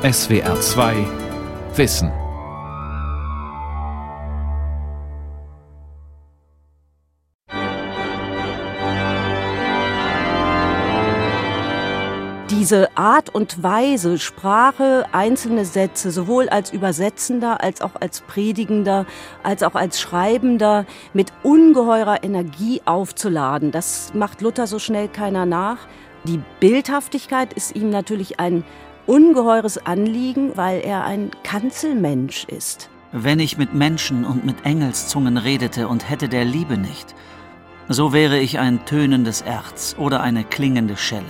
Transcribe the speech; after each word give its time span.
SWR 0.00 0.60
2 0.60 0.94
Wissen. 1.74 2.12
diese 12.48 12.96
Art 12.96 13.34
und 13.34 13.62
Weise, 13.62 14.18
Sprache, 14.18 15.06
einzelne 15.12 15.64
Sätze, 15.64 16.10
sowohl 16.10 16.48
als 16.48 16.72
Übersetzender, 16.72 17.62
als 17.62 17.80
auch 17.80 17.96
als 18.00 18.20
Predigender, 18.20 19.06
als 19.42 19.62
auch 19.62 19.74
als 19.74 20.00
Schreibender, 20.00 20.84
mit 21.12 21.32
ungeheurer 21.42 22.22
Energie 22.22 22.82
aufzuladen, 22.84 23.72
das 23.72 24.12
macht 24.14 24.42
Luther 24.42 24.66
so 24.66 24.78
schnell 24.78 25.08
keiner 25.08 25.46
nach. 25.46 25.78
Die 26.24 26.40
Bildhaftigkeit 26.60 27.52
ist 27.52 27.74
ihm 27.74 27.90
natürlich 27.90 28.38
ein 28.38 28.64
ungeheures 29.08 29.78
Anliegen, 29.86 30.56
weil 30.56 30.80
er 30.80 31.04
ein 31.04 31.30
Kanzelmensch 31.42 32.44
ist. 32.44 32.90
Wenn 33.10 33.40
ich 33.40 33.56
mit 33.56 33.72
Menschen 33.72 34.24
und 34.24 34.44
mit 34.44 34.66
Engelszungen 34.66 35.38
redete 35.38 35.88
und 35.88 36.08
hätte 36.08 36.28
der 36.28 36.44
Liebe 36.44 36.76
nicht, 36.76 37.14
so 37.88 38.12
wäre 38.12 38.38
ich 38.38 38.58
ein 38.58 38.84
tönendes 38.84 39.40
Erz 39.40 39.96
oder 39.98 40.20
eine 40.20 40.44
klingende 40.44 40.98
Schelle. 40.98 41.24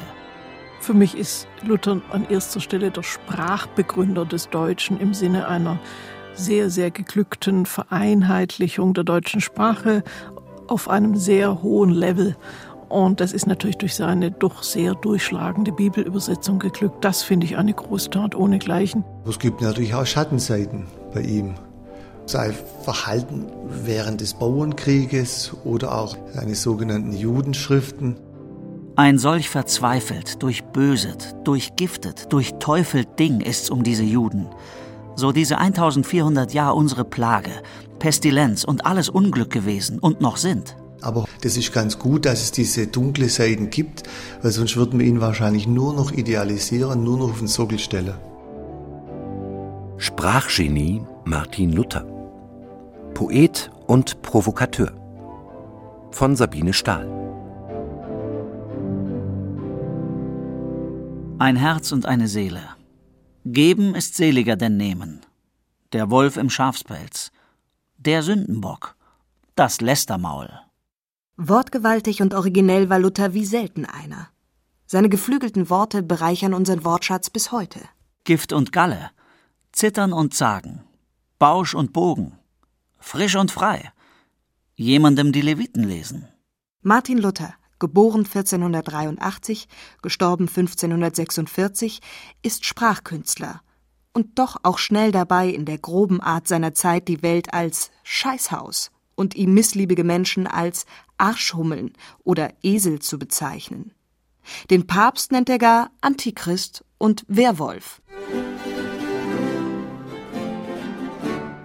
Für 0.81 0.93
mich 0.93 1.17
ist 1.17 1.47
Luther 1.63 2.01
an 2.11 2.27
erster 2.29 2.61
Stelle 2.61 2.91
der 2.91 3.05
Sprachbegründer 3.05 4.25
des 4.25 4.49
Deutschen 4.49 4.99
im 4.99 5.15
Sinne 5.15 5.47
einer 5.47 5.79
sehr, 6.35 6.71
sehr 6.71 6.91
geglückten 6.91 7.65
Vereinheitlichung 7.65 8.95
der 8.95 9.05
deutschen 9.05 9.41
Sprache 9.41 10.03
auf 10.67 10.89
einem 10.89 11.15
sehr 11.15 11.63
hohen 11.63 11.91
Level. 11.91 12.37
Und 12.89 13.21
das 13.21 13.33
ist 13.33 13.47
natürlich 13.47 13.77
durch 13.77 13.95
seine 13.95 14.31
doch 14.31 14.63
sehr 14.63 14.95
durchschlagende 14.95 15.73
Bibelübersetzung 15.73 16.59
geglückt. 16.59 17.05
Das 17.05 17.23
finde 17.23 17.47
ich 17.47 17.57
eine 17.57 17.75
Großtat 17.75 18.35
ohnegleichen. 18.35 19.05
Es 19.29 19.39
gibt 19.39 19.61
natürlich 19.61 19.95
auch 19.95 20.07
Schattenseiten 20.07 20.87
bei 21.13 21.21
ihm. 21.21 21.55
Sein 22.25 22.55
Verhalten 22.83 23.47
während 23.85 24.21
des 24.21 24.35
Bauernkrieges 24.35 25.53
oder 25.65 25.99
auch 25.99 26.17
seine 26.33 26.55
sogenannten 26.55 27.13
Judenschriften. 27.13 28.17
Ein 28.97 29.19
solch 29.19 29.49
verzweifelt, 29.49 30.43
durchböset, 30.43 31.37
durchgiftet, 31.45 32.33
durchteufelt 32.33 33.19
Ding 33.19 33.41
ist's 33.41 33.71
um 33.71 33.83
diese 33.83 34.03
Juden. 34.03 34.49
So 35.15 35.33
diese 35.33 35.59
1400 35.59 36.53
Jahre 36.53 36.75
unsere 36.75 37.05
Plage, 37.05 37.51
Pestilenz 37.99 38.65
und 38.65 38.87
alles 38.87 39.09
Unglück 39.09 39.51
gewesen 39.51 39.99
und 39.99 40.21
noch 40.21 40.37
sind. 40.37 40.77
Aber 41.01 41.27
das 41.43 41.57
ist 41.57 41.73
ganz 41.73 41.99
gut, 41.99 42.27
dass 42.27 42.43
es 42.43 42.53
diese 42.53 42.87
dunkle 42.87 43.29
Seiten 43.29 43.71
gibt, 43.71 44.03
weil 44.43 44.51
sonst 44.51 44.77
würden 44.77 44.99
wir 44.99 45.07
ihn 45.07 45.21
wahrscheinlich 45.21 45.67
nur 45.67 45.95
noch 45.95 46.11
idealisieren, 46.11 47.05
nur 47.05 47.19
noch 47.19 47.31
auf 47.31 47.39
den 47.39 47.49
Sockel 47.49 47.79
stellen. 47.79 48.15
Sprachgenie 49.97 51.03
Martin 51.25 51.73
Luther. 51.73 52.07
Poet 53.15 53.71
und 53.87 54.23
Provokateur. 54.23 54.93
Von 56.11 56.37
Sabine 56.37 56.73
Stahl. 56.73 57.07
Ein 61.39 61.57
Herz 61.57 61.93
und 61.93 62.07
eine 62.07 62.27
Seele. 62.27 62.63
Geben 63.45 63.95
ist 63.95 64.17
seliger 64.17 64.57
denn 64.57 64.77
nehmen. 64.77 65.21
Der 65.93 66.11
Wolf 66.11 66.37
im 66.37 66.51
Schafspelz. 66.51 67.31
Der 67.97 68.23
Sündenbock. 68.23 68.97
Das 69.55 69.81
Lästermaul. 69.81 70.51
Wortgewaltig 71.41 72.21
und 72.21 72.35
originell 72.35 72.91
war 72.91 72.99
Luther 72.99 73.33
wie 73.33 73.45
selten 73.45 73.85
einer. 73.85 74.29
Seine 74.87 75.09
geflügelten 75.09 75.71
Worte 75.71 76.03
bereichern 76.03 76.53
unseren 76.53 76.85
Wortschatz 76.85 77.31
bis 77.31 77.53
heute. 77.53 77.79
Gift 78.25 78.53
und 78.53 78.73
Galle, 78.73 79.13
Zittern 79.71 80.13
und 80.13 80.35
Zagen, 80.35 80.83
Bausch 81.39 81.77
und 81.77 81.93
Bogen, 81.93 82.37
frisch 82.99 83.37
und 83.37 83.53
frei, 83.53 83.93
jemandem 84.75 85.31
die 85.31 85.41
Leviten 85.41 85.85
lesen. 85.85 86.27
Martin 86.83 87.19
Luther, 87.19 87.55
geboren 87.79 88.25
1483, 88.25 89.69
gestorben 90.03 90.49
1546, 90.49 92.01
ist 92.43 92.65
Sprachkünstler 92.65 93.63
und 94.13 94.41
doch 94.41 94.57
auch 94.65 94.79
schnell 94.79 95.13
dabei, 95.13 95.51
in 95.51 95.67
der 95.67 95.79
groben 95.79 96.21
Art 96.21 96.49
seiner 96.49 96.75
Zeit 96.75 97.07
die 97.07 97.23
Welt 97.23 97.55
als 97.55 97.93
Scheißhaus 98.03 98.91
und 99.19 99.35
ihm 99.35 99.53
missliebige 99.53 100.05
Menschen 100.05 100.47
als 100.47 100.87
Arschhummeln 101.19 101.93
oder 102.23 102.53
Esel 102.63 103.01
zu 103.01 103.19
bezeichnen. 103.19 103.93
Den 104.71 104.87
Papst 104.87 105.33
nennt 105.33 105.51
er 105.51 105.59
gar 105.59 105.91
Antichrist 106.01 106.85
und 106.99 107.25
Werwolf. 107.27 108.01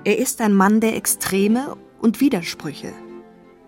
Er 0.03 0.17
ist 0.17 0.41
ein 0.41 0.53
Mann 0.53 0.81
der 0.81 0.95
Extreme 0.95 1.77
und 2.01 2.19
Widersprüche. 2.19 2.91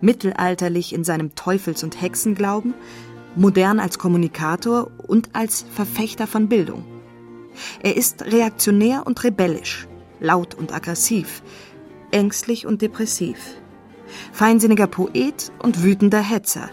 Mittelalterlich 0.00 0.92
in 0.92 1.04
seinem 1.04 1.36
Teufels- 1.36 1.84
und 1.84 2.02
Hexenglauben, 2.02 2.74
modern 3.36 3.78
als 3.78 3.98
Kommunikator 3.98 4.90
und 5.06 5.30
als 5.34 5.64
Verfechter 5.70 6.26
von 6.26 6.48
Bildung. 6.48 6.84
Er 7.82 7.96
ist 7.96 8.22
reaktionär 8.22 9.06
und 9.06 9.22
rebellisch, 9.22 9.86
laut 10.18 10.54
und 10.54 10.74
aggressiv, 10.74 11.42
ängstlich 12.10 12.66
und 12.66 12.82
depressiv 12.82 13.38
feinsinniger 14.32 14.86
Poet 14.86 15.52
und 15.58 15.82
wütender 15.82 16.20
Hetzer, 16.20 16.70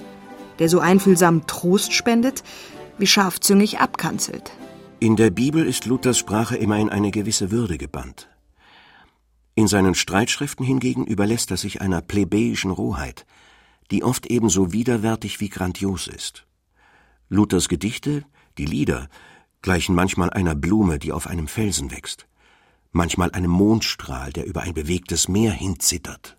der 0.60 0.70
so 0.70 0.80
einfühlsam 0.80 1.48
Trost 1.48 1.94
spendet, 1.94 2.44
wie 2.98 3.08
scharfzüngig 3.08 3.80
abkanzelt. 3.80 4.52
In 5.00 5.16
der 5.16 5.32
Bibel 5.32 5.66
ist 5.66 5.86
Luthers 5.86 6.18
Sprache 6.18 6.56
immer 6.56 6.78
in 6.78 6.90
eine 6.90 7.12
gewisse 7.12 7.52
Würde 7.52 7.78
gebannt. 7.78 8.30
In 9.56 9.68
seinen 9.68 9.96
Streitschriften 9.96 10.66
hingegen 10.66 11.06
überlässt 11.06 11.52
er 11.52 11.58
sich 11.58 11.82
einer 11.82 12.02
plebejischen 12.02 12.72
Rohheit, 12.72 13.26
die 13.92 14.04
oft 14.04 14.26
ebenso 14.28 14.72
widerwärtig 14.74 15.40
wie 15.40 15.50
grandios 15.50 16.08
ist. 16.08 16.46
Luthers 17.30 17.68
Gedichte, 17.68 18.26
die 18.58 18.66
Lieder, 18.66 19.10
gleichen 19.62 19.96
manchmal 19.96 20.30
einer 20.30 20.56
Blume, 20.56 21.00
die 21.00 21.12
auf 21.12 21.28
einem 21.28 21.48
Felsen 21.48 21.92
wächst, 21.92 22.28
manchmal 22.92 23.32
einem 23.32 23.52
Mondstrahl, 23.52 24.32
der 24.32 24.46
über 24.46 24.62
ein 24.62 24.74
bewegtes 24.74 25.28
Meer 25.28 25.52
hinzittert. 25.52 26.38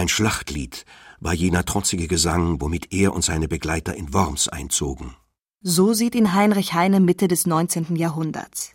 Ein 0.00 0.08
Schlachtlied 0.08 0.86
war 1.20 1.34
jener 1.34 1.66
trotzige 1.66 2.08
Gesang, 2.08 2.62
womit 2.62 2.90
er 2.90 3.12
und 3.12 3.22
seine 3.22 3.48
Begleiter 3.48 3.94
in 3.94 4.14
Worms 4.14 4.48
einzogen. 4.48 5.14
So 5.60 5.92
sieht 5.92 6.14
ihn 6.14 6.32
Heinrich 6.32 6.72
Heine 6.72 7.00
Mitte 7.00 7.28
des 7.28 7.46
19. 7.46 7.96
Jahrhunderts. 7.96 8.72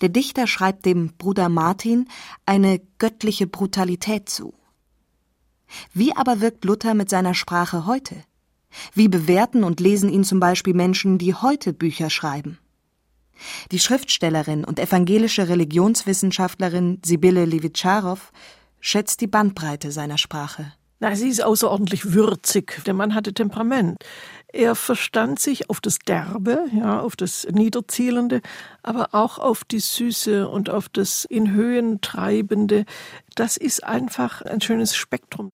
Der 0.00 0.08
Dichter 0.08 0.48
schreibt 0.48 0.86
dem 0.86 1.12
Bruder 1.18 1.48
Martin 1.48 2.08
eine 2.46 2.80
göttliche 2.98 3.46
Brutalität 3.46 4.28
zu. 4.28 4.54
Wie 5.92 6.16
aber 6.16 6.40
wirkt 6.40 6.64
Luther 6.64 6.94
mit 6.94 7.08
seiner 7.10 7.34
Sprache 7.34 7.86
heute? 7.86 8.16
Wie 8.92 9.06
bewerten 9.06 9.62
und 9.62 9.78
lesen 9.78 10.10
ihn 10.10 10.24
zum 10.24 10.40
Beispiel 10.40 10.74
Menschen, 10.74 11.16
die 11.16 11.34
heute 11.34 11.72
Bücher 11.72 12.10
schreiben? 12.10 12.58
Die 13.70 13.78
Schriftstellerin 13.78 14.64
und 14.64 14.80
evangelische 14.80 15.48
Religionswissenschaftlerin 15.48 17.00
Sibylle 17.04 17.44
Levitscharow 17.44 18.32
schätzt 18.84 19.22
die 19.22 19.26
Bandbreite 19.26 19.90
seiner 19.90 20.18
Sprache. 20.18 20.72
Na, 21.00 21.16
sie 21.16 21.28
ist 21.28 21.42
außerordentlich 21.42 22.12
würzig. 22.12 22.82
Der 22.84 22.94
Mann 22.94 23.14
hatte 23.14 23.32
Temperament. 23.32 24.04
Er 24.52 24.74
verstand 24.74 25.40
sich 25.40 25.70
auf 25.70 25.80
das 25.80 25.98
Derbe, 25.98 26.66
ja, 26.72 27.00
auf 27.00 27.16
das 27.16 27.46
Niederzielende, 27.50 28.42
aber 28.82 29.08
auch 29.12 29.38
auf 29.38 29.64
die 29.64 29.80
Süße 29.80 30.48
und 30.48 30.68
auf 30.70 30.88
das 30.88 31.24
in 31.24 31.50
Höhen 31.50 32.02
treibende. 32.02 32.84
Das 33.34 33.56
ist 33.56 33.82
einfach 33.82 34.42
ein 34.42 34.60
schönes 34.60 34.94
Spektrum. 34.94 35.48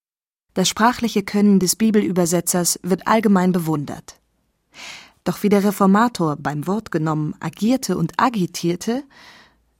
Das 0.54 0.68
sprachliche 0.68 1.22
Können 1.22 1.60
des 1.60 1.76
Bibelübersetzers 1.76 2.80
wird 2.82 3.06
allgemein 3.06 3.52
bewundert. 3.52 4.16
Doch 5.22 5.42
wie 5.44 5.48
der 5.48 5.62
Reformator 5.62 6.36
beim 6.36 6.66
Wort 6.66 6.90
genommen 6.90 7.34
agierte 7.38 7.96
und 7.96 8.12
agitierte, 8.20 9.04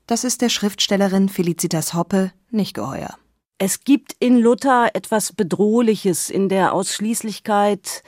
das 0.06 0.22
ist 0.22 0.40
der 0.40 0.48
Schriftstellerin 0.48 1.28
Felicitas 1.28 1.94
Hoppe 1.94 2.32
nicht 2.50 2.74
geheuer. 2.74 3.16
Es 3.62 3.84
gibt 3.84 4.16
in 4.20 4.38
Luther 4.38 4.88
etwas 4.94 5.34
Bedrohliches 5.34 6.30
in 6.30 6.48
der 6.48 6.72
Ausschließlichkeit, 6.72 8.02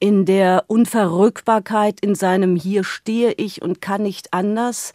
in 0.00 0.26
der 0.26 0.64
Unverrückbarkeit, 0.66 1.98
in 2.00 2.14
seinem 2.14 2.56
Hier 2.56 2.84
stehe 2.84 3.32
ich 3.32 3.62
und 3.62 3.80
kann 3.80 4.02
nicht 4.02 4.34
anders, 4.34 4.92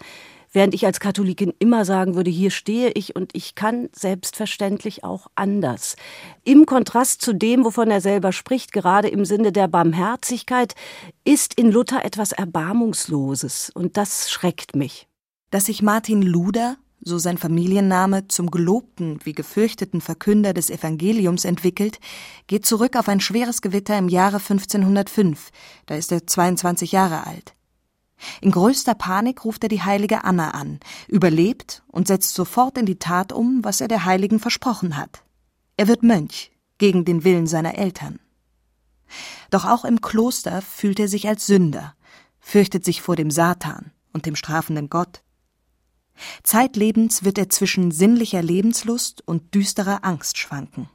während 0.51 0.75
ich 0.75 0.85
als 0.85 0.99
Katholikin 0.99 1.51
immer 1.57 1.83
sagen 1.83 2.13
würde, 2.13 2.29
hier 2.29 2.51
stehe 2.51 2.91
ich 2.91 3.15
und 3.15 3.35
ich 3.35 3.55
kann 3.55 3.89
selbstverständlich 3.91 5.03
auch 5.03 5.25
anders. 5.33 5.95
Im 6.43 6.67
Kontrast 6.67 7.23
zu 7.23 7.33
dem, 7.33 7.65
wovon 7.65 7.89
er 7.89 7.99
selber 7.99 8.33
spricht, 8.33 8.71
gerade 8.71 9.07
im 9.07 9.25
Sinne 9.25 9.51
der 9.51 9.67
Barmherzigkeit, 9.67 10.75
ist 11.23 11.55
in 11.55 11.71
Luther 11.71 12.05
etwas 12.05 12.33
Erbarmungsloses 12.33 13.71
und 13.73 13.97
das 13.97 14.29
schreckt 14.29 14.75
mich. 14.75 15.07
Dass 15.49 15.65
sich 15.65 15.81
Martin 15.81 16.21
Luder 16.21 16.77
so 17.03 17.17
sein 17.17 17.37
Familienname, 17.37 18.27
zum 18.27 18.49
gelobten 18.49 19.19
wie 19.23 19.33
gefürchteten 19.33 20.01
Verkünder 20.01 20.53
des 20.53 20.69
Evangeliums 20.69 21.45
entwickelt, 21.45 21.99
geht 22.47 22.65
zurück 22.65 22.95
auf 22.95 23.09
ein 23.09 23.19
schweres 23.19 23.61
Gewitter 23.61 23.97
im 23.97 24.09
Jahre 24.09 24.37
1505, 24.37 25.51
da 25.85 25.95
ist 25.95 26.11
er 26.11 26.25
22 26.25 26.91
Jahre 26.91 27.27
alt. 27.27 27.53
In 28.41 28.51
größter 28.51 28.95
Panik 28.95 29.43
ruft 29.43 29.63
er 29.63 29.69
die 29.69 29.81
heilige 29.81 30.23
Anna 30.23 30.51
an, 30.51 30.79
überlebt 31.07 31.83
und 31.87 32.07
setzt 32.07 32.33
sofort 32.33 32.77
in 32.77 32.85
die 32.85 32.99
Tat 32.99 33.33
um, 33.33 33.63
was 33.63 33.81
er 33.81 33.87
der 33.87 34.05
Heiligen 34.05 34.39
versprochen 34.39 34.97
hat. 34.97 35.23
Er 35.77 35.87
wird 35.87 36.03
Mönch 36.03 36.51
gegen 36.77 37.05
den 37.05 37.23
Willen 37.23 37.47
seiner 37.47 37.77
Eltern. 37.77 38.19
Doch 39.49 39.65
auch 39.65 39.85
im 39.85 40.01
Kloster 40.01 40.61
fühlt 40.61 40.99
er 40.99 41.07
sich 41.07 41.27
als 41.27 41.45
Sünder, 41.45 41.95
fürchtet 42.39 42.85
sich 42.85 43.01
vor 43.01 43.15
dem 43.15 43.31
Satan 43.31 43.91
und 44.11 44.25
dem 44.25 44.35
strafenden 44.35 44.89
Gott. 44.89 45.21
Zeitlebens 46.43 47.23
wird 47.23 47.37
er 47.37 47.49
zwischen 47.49 47.91
sinnlicher 47.91 48.41
Lebenslust 48.41 49.21
und 49.25 49.53
düsterer 49.55 50.03
Angst 50.03 50.37
schwanken. 50.37 50.89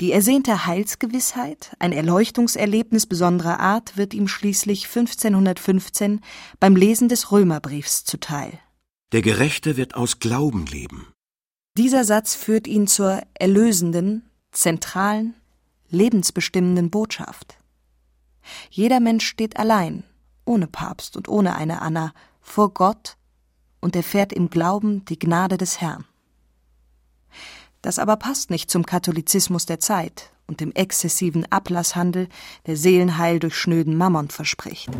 Die 0.00 0.12
ersehnte 0.12 0.66
Heilsgewissheit, 0.66 1.74
ein 1.78 1.92
Erleuchtungserlebnis 1.92 3.06
besonderer 3.06 3.60
Art, 3.60 3.96
wird 3.96 4.14
ihm 4.14 4.28
schließlich 4.28 4.86
1515 4.86 6.20
beim 6.58 6.76
Lesen 6.76 7.08
des 7.08 7.32
Römerbriefs 7.32 8.04
zuteil. 8.04 8.58
Der 9.12 9.22
Gerechte 9.22 9.76
wird 9.76 9.94
aus 9.94 10.20
Glauben 10.20 10.66
leben. 10.66 11.08
Dieser 11.76 12.04
Satz 12.04 12.34
führt 12.34 12.66
ihn 12.66 12.86
zur 12.86 13.20
erlösenden, 13.34 14.28
zentralen, 14.52 15.34
lebensbestimmenden 15.90 16.90
Botschaft. 16.90 17.58
Jeder 18.70 19.00
Mensch 19.00 19.26
steht 19.26 19.56
allein, 19.56 20.04
ohne 20.44 20.66
Papst 20.66 21.16
und 21.16 21.28
ohne 21.28 21.56
eine 21.56 21.82
Anna, 21.82 22.12
vor 22.40 22.72
Gott 22.72 23.16
und 23.80 23.96
erfährt 23.96 24.32
im 24.32 24.50
Glauben 24.50 25.04
die 25.06 25.18
Gnade 25.18 25.56
des 25.56 25.80
Herrn. 25.80 26.04
Das 27.82 27.98
aber 27.98 28.16
passt 28.16 28.50
nicht 28.50 28.70
zum 28.70 28.84
Katholizismus 28.84 29.66
der 29.66 29.80
Zeit 29.80 30.30
und 30.46 30.60
dem 30.60 30.72
exzessiven 30.72 31.46
Ablasshandel, 31.50 32.28
der 32.66 32.76
Seelenheil 32.76 33.38
durch 33.38 33.54
schnöden 33.56 33.96
Mammon 33.96 34.28
verspricht. 34.28 34.90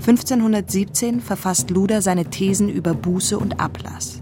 1517 0.00 1.20
verfasst 1.20 1.70
Luder 1.70 2.02
seine 2.02 2.24
Thesen 2.24 2.68
über 2.68 2.94
Buße 2.94 3.38
und 3.38 3.60
Ablass. 3.60 4.20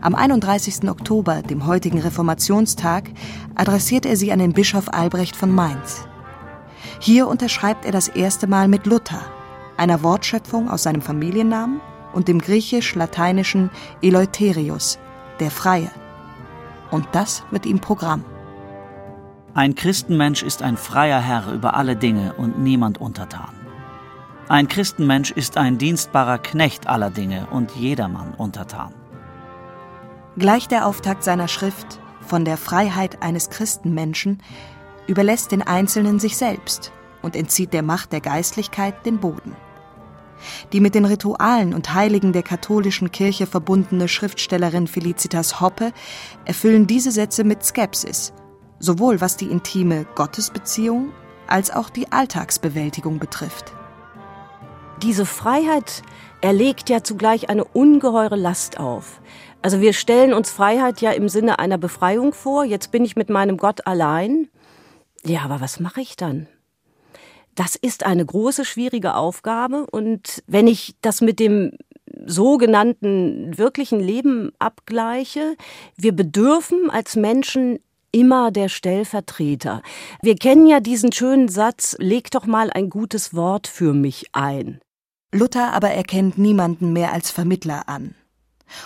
Am 0.00 0.14
31. 0.14 0.88
Oktober, 0.88 1.42
dem 1.42 1.66
heutigen 1.66 2.00
Reformationstag, 2.00 3.10
adressiert 3.54 4.06
er 4.06 4.16
sie 4.16 4.32
an 4.32 4.38
den 4.38 4.52
Bischof 4.52 4.88
Albrecht 4.88 5.36
von 5.36 5.54
Mainz. 5.54 6.06
Hier 6.98 7.28
unterschreibt 7.28 7.84
er 7.84 7.92
das 7.92 8.08
erste 8.08 8.46
Mal 8.46 8.68
mit 8.68 8.86
Luther, 8.86 9.20
einer 9.76 10.02
Wortschöpfung 10.02 10.70
aus 10.70 10.84
seinem 10.84 11.02
Familiennamen 11.02 11.80
und 12.12 12.28
dem 12.28 12.40
griechisch-lateinischen 12.40 13.70
Eleutherius, 14.02 14.98
der 15.40 15.50
Freie. 15.50 15.90
Und 16.90 17.06
das 17.12 17.44
wird 17.50 17.66
ihm 17.66 17.80
Programm. 17.80 18.24
Ein 19.54 19.74
Christenmensch 19.74 20.42
ist 20.42 20.62
ein 20.62 20.76
freier 20.76 21.20
Herr 21.20 21.52
über 21.52 21.74
alle 21.74 21.96
Dinge 21.96 22.34
und 22.34 22.58
niemand 22.58 22.98
untertan. 23.00 23.54
Ein 24.48 24.68
Christenmensch 24.68 25.30
ist 25.30 25.56
ein 25.56 25.78
dienstbarer 25.78 26.38
Knecht 26.38 26.86
aller 26.86 27.10
Dinge 27.10 27.48
und 27.50 27.72
jedermann 27.72 28.34
untertan. 28.34 28.94
Gleich 30.38 30.68
der 30.68 30.86
Auftakt 30.86 31.24
seiner 31.24 31.48
Schrift 31.48 31.98
von 32.20 32.44
der 32.44 32.56
Freiheit 32.56 33.22
eines 33.22 33.50
Christenmenschen 33.50 34.42
überlässt 35.06 35.52
den 35.52 35.62
Einzelnen 35.62 36.18
sich 36.18 36.36
selbst 36.36 36.92
und 37.22 37.34
entzieht 37.34 37.72
der 37.72 37.82
Macht 37.82 38.12
der 38.12 38.20
Geistlichkeit 38.20 39.06
den 39.06 39.18
Boden. 39.18 39.56
Die 40.72 40.80
mit 40.80 40.94
den 40.94 41.04
Ritualen 41.04 41.74
und 41.74 41.94
Heiligen 41.94 42.32
der 42.32 42.42
katholischen 42.42 43.10
Kirche 43.10 43.46
verbundene 43.46 44.08
Schriftstellerin 44.08 44.86
Felicitas 44.86 45.60
Hoppe 45.60 45.92
erfüllen 46.44 46.86
diese 46.86 47.10
Sätze 47.10 47.44
mit 47.44 47.64
Skepsis, 47.64 48.32
sowohl 48.78 49.20
was 49.20 49.36
die 49.36 49.46
intime 49.46 50.06
Gottesbeziehung 50.14 51.12
als 51.46 51.70
auch 51.70 51.90
die 51.90 52.10
Alltagsbewältigung 52.12 53.18
betrifft. 53.18 53.72
Diese 55.02 55.26
Freiheit 55.26 56.02
erlegt 56.40 56.88
ja 56.88 57.02
zugleich 57.02 57.50
eine 57.50 57.64
ungeheure 57.64 58.36
Last 58.36 58.80
auf. 58.80 59.20
Also 59.62 59.80
wir 59.80 59.92
stellen 59.92 60.32
uns 60.32 60.50
Freiheit 60.50 61.00
ja 61.00 61.10
im 61.10 61.28
Sinne 61.28 61.58
einer 61.58 61.78
Befreiung 61.78 62.32
vor. 62.32 62.64
Jetzt 62.64 62.92
bin 62.92 63.04
ich 63.04 63.16
mit 63.16 63.28
meinem 63.28 63.56
Gott 63.56 63.86
allein. 63.86 64.48
Ja, 65.24 65.42
aber 65.42 65.60
was 65.60 65.80
mache 65.80 66.00
ich 66.00 66.16
dann? 66.16 66.46
Das 67.56 67.74
ist 67.74 68.04
eine 68.04 68.24
große, 68.24 68.64
schwierige 68.64 69.14
Aufgabe. 69.14 69.86
Und 69.90 70.44
wenn 70.46 70.68
ich 70.68 70.94
das 71.00 71.20
mit 71.20 71.40
dem 71.40 71.72
sogenannten 72.24 73.56
wirklichen 73.58 73.98
Leben 73.98 74.52
abgleiche, 74.58 75.56
wir 75.96 76.12
bedürfen 76.12 76.90
als 76.90 77.16
Menschen 77.16 77.78
immer 78.12 78.50
der 78.50 78.68
Stellvertreter. 78.68 79.82
Wir 80.22 80.36
kennen 80.36 80.66
ja 80.66 80.80
diesen 80.80 81.12
schönen 81.12 81.48
Satz, 81.48 81.96
leg 81.98 82.30
doch 82.30 82.46
mal 82.46 82.70
ein 82.70 82.90
gutes 82.90 83.34
Wort 83.34 83.66
für 83.66 83.92
mich 83.92 84.26
ein. 84.32 84.80
Luther 85.32 85.72
aber 85.72 85.90
erkennt 85.90 86.38
niemanden 86.38 86.92
mehr 86.92 87.12
als 87.12 87.30
Vermittler 87.30 87.88
an. 87.88 88.14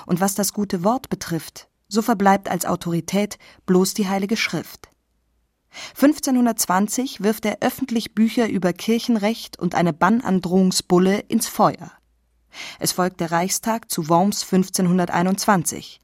Und 0.07 0.21
was 0.21 0.35
das 0.35 0.53
gute 0.53 0.85
Wort 0.85 1.09
betrifft, 1.09 1.69
so 1.89 2.03
verbleibt 2.03 2.51
als 2.51 2.67
Autorität 2.67 3.39
bloß 3.67 3.95
die 3.95 4.09
Heilige 4.09 4.37
Schrift. 4.37 4.90
1520 5.95 7.23
wirft 7.23 7.45
er 7.45 7.59
öffentlich 7.61 8.15
Bücher 8.15 8.49
über 8.49 8.73
Kirchenrecht 8.73 9.59
und 9.59 9.75
eine 9.75 9.93
Bannandrohungsbulle 9.93 11.21
ins 11.21 11.49
Feuer. 11.49 11.93
Es 12.79 12.93
folgt 12.93 13.21
der 13.21 13.31
Reichstag 13.31 13.91
zu 13.91 14.09
Worms 14.09 14.43
1521. 14.43 16.01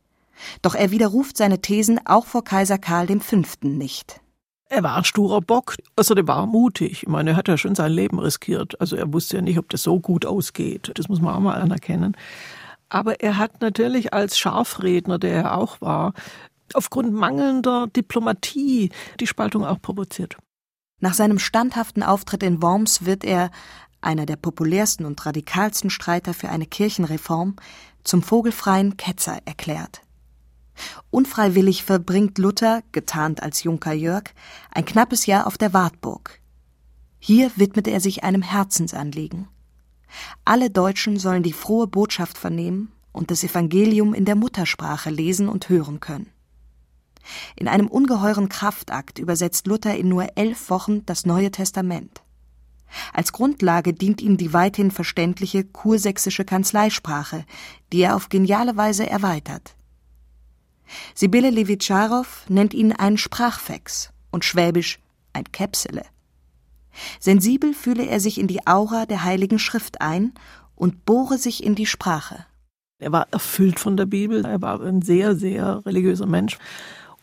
Doch 0.62 0.74
er 0.74 0.90
widerruft 0.90 1.36
seine 1.36 1.60
Thesen 1.60 2.00
auch 2.06 2.26
vor 2.26 2.44
Kaiser 2.44 2.78
Karl 2.78 3.08
V. 3.20 3.42
nicht. 3.62 4.20
Er 4.68 4.82
war 4.82 4.96
ein 4.96 5.04
sturer 5.04 5.40
Bock, 5.40 5.76
also 5.94 6.14
der 6.14 6.26
war 6.26 6.44
mutig. 6.46 7.04
Ich 7.04 7.08
meine, 7.08 7.30
er 7.30 7.36
hat 7.36 7.46
ja 7.46 7.56
schon 7.56 7.76
sein 7.76 7.92
Leben 7.92 8.18
riskiert. 8.18 8.80
Also 8.80 8.96
er 8.96 9.12
wusste 9.12 9.36
ja 9.36 9.42
nicht, 9.42 9.58
ob 9.58 9.68
das 9.70 9.82
so 9.82 10.00
gut 10.00 10.26
ausgeht. 10.26 10.90
Das 10.94 11.08
muss 11.08 11.20
man 11.20 11.34
auch 11.34 11.40
mal 11.40 11.60
anerkennen. 11.60 12.16
Aber 12.88 13.20
er 13.20 13.38
hat 13.38 13.60
natürlich 13.60 14.12
als 14.12 14.38
Scharfredner, 14.38 15.18
der 15.18 15.34
er 15.34 15.58
auch 15.58 15.80
war, 15.80 16.14
aufgrund 16.74 17.12
mangelnder 17.12 17.86
Diplomatie 17.88 18.90
die 19.20 19.26
Spaltung 19.26 19.64
auch 19.64 19.80
provoziert. 19.80 20.36
Nach 21.00 21.14
seinem 21.14 21.38
standhaften 21.38 22.02
Auftritt 22.02 22.42
in 22.42 22.62
Worms 22.62 23.04
wird 23.04 23.24
er, 23.24 23.50
einer 24.00 24.26
der 24.26 24.36
populärsten 24.36 25.04
und 25.04 25.24
radikalsten 25.24 25.90
Streiter 25.90 26.32
für 26.32 26.48
eine 26.48 26.66
Kirchenreform, 26.66 27.56
zum 28.04 28.22
vogelfreien 28.22 28.96
Ketzer 28.96 29.40
erklärt. 29.44 30.02
Unfreiwillig 31.10 31.84
verbringt 31.84 32.38
Luther, 32.38 32.82
getarnt 32.92 33.42
als 33.42 33.62
Junker 33.62 33.92
Jörg, 33.92 34.24
ein 34.70 34.84
knappes 34.84 35.26
Jahr 35.26 35.46
auf 35.46 35.58
der 35.58 35.72
Wartburg. 35.72 36.40
Hier 37.18 37.50
widmet 37.56 37.88
er 37.88 38.00
sich 38.00 38.24
einem 38.24 38.42
Herzensanliegen. 38.42 39.48
Alle 40.44 40.70
Deutschen 40.70 41.18
sollen 41.18 41.42
die 41.42 41.52
frohe 41.52 41.86
Botschaft 41.86 42.38
vernehmen 42.38 42.92
und 43.12 43.30
das 43.30 43.42
Evangelium 43.42 44.14
in 44.14 44.24
der 44.24 44.36
Muttersprache 44.36 45.10
lesen 45.10 45.48
und 45.48 45.68
hören 45.68 46.00
können. 46.00 46.30
In 47.56 47.68
einem 47.68 47.88
ungeheuren 47.88 48.48
Kraftakt 48.48 49.18
übersetzt 49.18 49.66
Luther 49.66 49.96
in 49.96 50.08
nur 50.08 50.26
elf 50.36 50.70
Wochen 50.70 51.04
das 51.06 51.26
Neue 51.26 51.50
Testament. 51.50 52.22
Als 53.12 53.32
Grundlage 53.32 53.92
dient 53.92 54.22
ihm 54.22 54.36
die 54.36 54.52
weithin 54.52 54.90
verständliche 54.90 55.64
kursächsische 55.64 56.44
Kanzleisprache, 56.44 57.44
die 57.92 58.00
er 58.00 58.16
auf 58.16 58.28
geniale 58.28 58.76
Weise 58.76 59.08
erweitert. 59.08 59.74
Sibylle 61.14 61.50
Levitscharow 61.50 62.44
nennt 62.48 62.74
ihn 62.74 62.92
einen 62.92 63.18
Sprachfex 63.18 64.12
und 64.30 64.44
schwäbisch 64.44 65.00
ein 65.32 65.44
Käpsele. 65.50 66.04
Sensibel 67.18 67.74
fühle 67.74 68.06
er 68.06 68.20
sich 68.20 68.38
in 68.38 68.46
die 68.46 68.66
Aura 68.66 69.06
der 69.06 69.24
Heiligen 69.24 69.58
Schrift 69.58 70.00
ein 70.00 70.32
und 70.74 71.04
bohre 71.04 71.38
sich 71.38 71.62
in 71.62 71.74
die 71.74 71.86
Sprache. 71.86 72.46
Er 72.98 73.12
war 73.12 73.26
erfüllt 73.30 73.78
von 73.78 73.96
der 73.96 74.06
Bibel, 74.06 74.44
er 74.44 74.62
war 74.62 74.80
ein 74.80 75.02
sehr, 75.02 75.36
sehr 75.36 75.84
religiöser 75.84 76.26
Mensch 76.26 76.56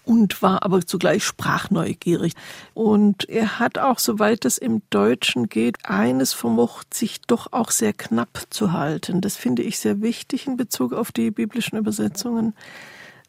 und 0.05 0.41
war 0.41 0.63
aber 0.63 0.85
zugleich 0.85 1.23
sprachneugierig. 1.23 2.33
Und 2.73 3.27
er 3.29 3.59
hat 3.59 3.77
auch, 3.77 3.99
soweit 3.99 4.45
es 4.45 4.57
im 4.57 4.81
Deutschen 4.89 5.49
geht, 5.49 5.77
eines 5.85 6.33
vermocht, 6.33 6.93
sich 6.93 7.21
doch 7.21 7.51
auch 7.51 7.71
sehr 7.71 7.93
knapp 7.93 8.45
zu 8.49 8.73
halten. 8.73 9.21
Das 9.21 9.37
finde 9.37 9.63
ich 9.63 9.79
sehr 9.79 10.01
wichtig 10.01 10.47
in 10.47 10.57
Bezug 10.57 10.93
auf 10.93 11.11
die 11.11 11.31
biblischen 11.31 11.77
Übersetzungen, 11.77 12.53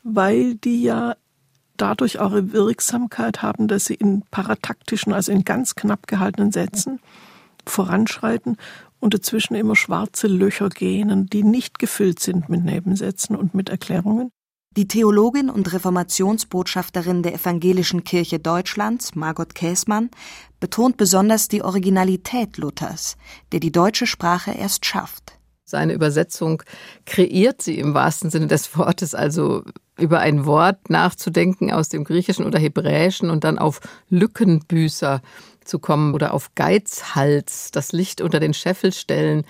weil 0.02 0.56
die 0.56 0.82
ja 0.82 1.16
dadurch 1.76 2.18
auch 2.18 2.32
eine 2.32 2.52
Wirksamkeit 2.52 3.42
haben, 3.42 3.68
dass 3.68 3.86
sie 3.86 3.94
in 3.94 4.22
parataktischen, 4.30 5.12
also 5.12 5.32
in 5.32 5.44
ganz 5.44 5.74
knapp 5.74 6.06
gehaltenen 6.06 6.52
Sätzen 6.52 7.00
voranschreiten 7.66 8.56
und 9.00 9.14
dazwischen 9.14 9.54
immer 9.54 9.76
schwarze 9.76 10.28
Löcher 10.28 10.68
gähnen, 10.68 11.26
die 11.26 11.42
nicht 11.42 11.78
gefüllt 11.78 12.20
sind 12.20 12.48
mit 12.48 12.64
Nebensätzen 12.64 13.36
und 13.36 13.54
mit 13.54 13.68
Erklärungen. 13.68 14.30
Die 14.76 14.88
Theologin 14.88 15.50
und 15.50 15.72
Reformationsbotschafterin 15.72 17.22
der 17.22 17.34
Evangelischen 17.34 18.02
Kirche 18.02 18.40
Deutschlands, 18.40 19.14
Margot 19.14 19.54
Käßmann, 19.54 20.10
betont 20.58 20.96
besonders 20.96 21.46
die 21.46 21.62
Originalität 21.62 22.56
Luthers, 22.56 23.16
der 23.52 23.60
die 23.60 23.70
deutsche 23.70 24.08
Sprache 24.08 24.50
erst 24.50 24.84
schafft. 24.84 25.38
Seine 25.64 25.92
Übersetzung 25.92 26.64
kreiert 27.06 27.62
sie 27.62 27.78
im 27.78 27.94
wahrsten 27.94 28.30
Sinne 28.30 28.48
des 28.48 28.76
Wortes, 28.76 29.14
also 29.14 29.62
über 29.96 30.18
ein 30.18 30.44
Wort 30.44 30.90
nachzudenken 30.90 31.70
aus 31.72 31.88
dem 31.88 32.02
Griechischen 32.02 32.44
oder 32.44 32.58
Hebräischen 32.58 33.30
und 33.30 33.44
dann 33.44 33.60
auf 33.60 33.80
Lückenbüßer 34.08 35.22
zu 35.64 35.78
kommen 35.78 36.14
oder 36.14 36.34
auf 36.34 36.52
Geizhals, 36.56 37.70
das 37.70 37.92
Licht 37.92 38.20
unter 38.20 38.40
den 38.40 38.54
Scheffel 38.54 38.92
stellen. 38.92 39.44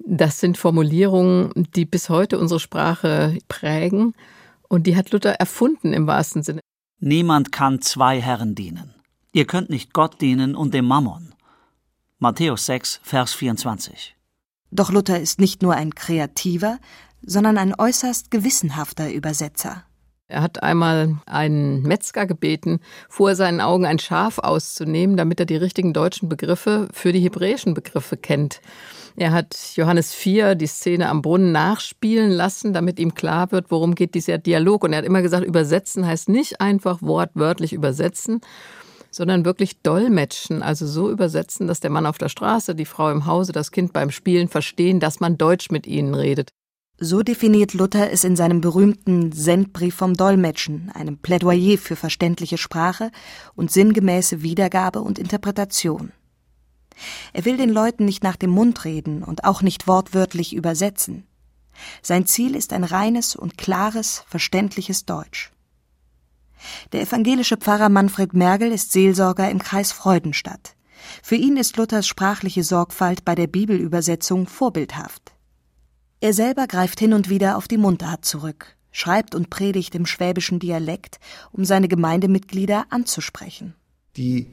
Das 0.00 0.40
sind 0.40 0.58
Formulierungen, 0.58 1.52
die 1.76 1.84
bis 1.84 2.08
heute 2.08 2.40
unsere 2.40 2.58
Sprache 2.58 3.38
prägen 3.46 4.12
und 4.68 4.86
die 4.86 4.96
hat 4.96 5.10
Luther 5.12 5.32
erfunden 5.32 5.92
im 5.92 6.06
wahrsten 6.06 6.42
Sinne. 6.42 6.60
Niemand 6.98 7.52
kann 7.52 7.82
zwei 7.82 8.20
Herren 8.20 8.54
dienen. 8.54 8.94
Ihr 9.32 9.46
könnt 9.46 9.70
nicht 9.70 9.92
Gott 9.92 10.20
dienen 10.20 10.54
und 10.54 10.72
dem 10.72 10.86
Mammon. 10.86 11.34
Matthäus 12.18 12.66
6, 12.66 13.00
Vers 13.02 13.34
24. 13.34 14.16
Doch 14.70 14.90
Luther 14.90 15.20
ist 15.20 15.38
nicht 15.38 15.62
nur 15.62 15.74
ein 15.74 15.94
kreativer, 15.94 16.78
sondern 17.22 17.58
ein 17.58 17.74
äußerst 17.78 18.30
gewissenhafter 18.30 19.12
Übersetzer. 19.12 19.84
Er 20.28 20.42
hat 20.42 20.60
einmal 20.60 21.18
einen 21.26 21.82
Metzger 21.82 22.26
gebeten, 22.26 22.80
vor 23.08 23.36
seinen 23.36 23.60
Augen 23.60 23.86
ein 23.86 24.00
Schaf 24.00 24.40
auszunehmen, 24.40 25.16
damit 25.16 25.38
er 25.38 25.46
die 25.46 25.56
richtigen 25.56 25.92
deutschen 25.92 26.28
Begriffe 26.28 26.88
für 26.92 27.12
die 27.12 27.20
hebräischen 27.20 27.74
Begriffe 27.74 28.16
kennt. 28.16 28.60
Er 29.14 29.30
hat 29.30 29.56
Johannes 29.76 30.12
4 30.12 30.56
die 30.56 30.66
Szene 30.66 31.08
am 31.08 31.22
Brunnen 31.22 31.52
nachspielen 31.52 32.32
lassen, 32.32 32.72
damit 32.72 32.98
ihm 32.98 33.14
klar 33.14 33.52
wird, 33.52 33.70
worum 33.70 33.94
geht 33.94 34.16
dieser 34.16 34.38
Dialog. 34.38 34.82
Und 34.82 34.92
er 34.92 34.98
hat 34.98 35.04
immer 35.04 35.22
gesagt, 35.22 35.46
übersetzen 35.46 36.04
heißt 36.04 36.28
nicht 36.28 36.60
einfach 36.60 37.02
wortwörtlich 37.02 37.72
übersetzen, 37.72 38.40
sondern 39.12 39.44
wirklich 39.44 39.80
dolmetschen, 39.82 40.60
also 40.60 40.88
so 40.88 41.08
übersetzen, 41.08 41.68
dass 41.68 41.78
der 41.78 41.90
Mann 41.90 42.04
auf 42.04 42.18
der 42.18 42.28
Straße, 42.28 42.74
die 42.74 42.84
Frau 42.84 43.12
im 43.12 43.26
Hause, 43.26 43.52
das 43.52 43.70
Kind 43.70 43.92
beim 43.92 44.10
Spielen 44.10 44.48
verstehen, 44.48 44.98
dass 44.98 45.20
man 45.20 45.38
Deutsch 45.38 45.70
mit 45.70 45.86
ihnen 45.86 46.14
redet. 46.14 46.50
So 46.98 47.22
definiert 47.22 47.74
Luther 47.74 48.10
es 48.10 48.24
in 48.24 48.36
seinem 48.36 48.62
berühmten 48.62 49.30
Sendbrief 49.30 49.94
vom 49.94 50.14
Dolmetschen, 50.14 50.90
einem 50.94 51.18
Plädoyer 51.18 51.76
für 51.76 51.94
verständliche 51.94 52.56
Sprache 52.56 53.10
und 53.54 53.70
sinngemäße 53.70 54.40
Wiedergabe 54.40 55.02
und 55.02 55.18
Interpretation. 55.18 56.12
Er 57.34 57.44
will 57.44 57.58
den 57.58 57.68
Leuten 57.68 58.06
nicht 58.06 58.22
nach 58.22 58.36
dem 58.36 58.48
Mund 58.48 58.86
reden 58.86 59.22
und 59.22 59.44
auch 59.44 59.60
nicht 59.60 59.86
wortwörtlich 59.86 60.54
übersetzen. 60.54 61.26
Sein 62.00 62.24
Ziel 62.24 62.56
ist 62.56 62.72
ein 62.72 62.84
reines 62.84 63.36
und 63.36 63.58
klares, 63.58 64.24
verständliches 64.28 65.04
Deutsch. 65.04 65.52
Der 66.92 67.02
evangelische 67.02 67.58
Pfarrer 67.58 67.90
Manfred 67.90 68.32
Mergel 68.32 68.72
ist 68.72 68.92
Seelsorger 68.92 69.50
im 69.50 69.58
Kreis 69.58 69.92
Freudenstadt. 69.92 70.74
Für 71.22 71.36
ihn 71.36 71.58
ist 71.58 71.76
Luthers 71.76 72.06
sprachliche 72.06 72.64
Sorgfalt 72.64 73.26
bei 73.26 73.34
der 73.34 73.46
Bibelübersetzung 73.46 74.46
vorbildhaft. 74.46 75.35
Er 76.20 76.32
selber 76.32 76.66
greift 76.66 76.98
hin 76.98 77.12
und 77.12 77.28
wieder 77.28 77.58
auf 77.58 77.68
die 77.68 77.76
Mundart 77.76 78.24
zurück, 78.24 78.76
schreibt 78.90 79.34
und 79.34 79.50
predigt 79.50 79.94
im 79.94 80.06
schwäbischen 80.06 80.58
Dialekt, 80.58 81.18
um 81.52 81.64
seine 81.64 81.88
Gemeindemitglieder 81.88 82.86
anzusprechen. 82.88 83.74
Die 84.16 84.50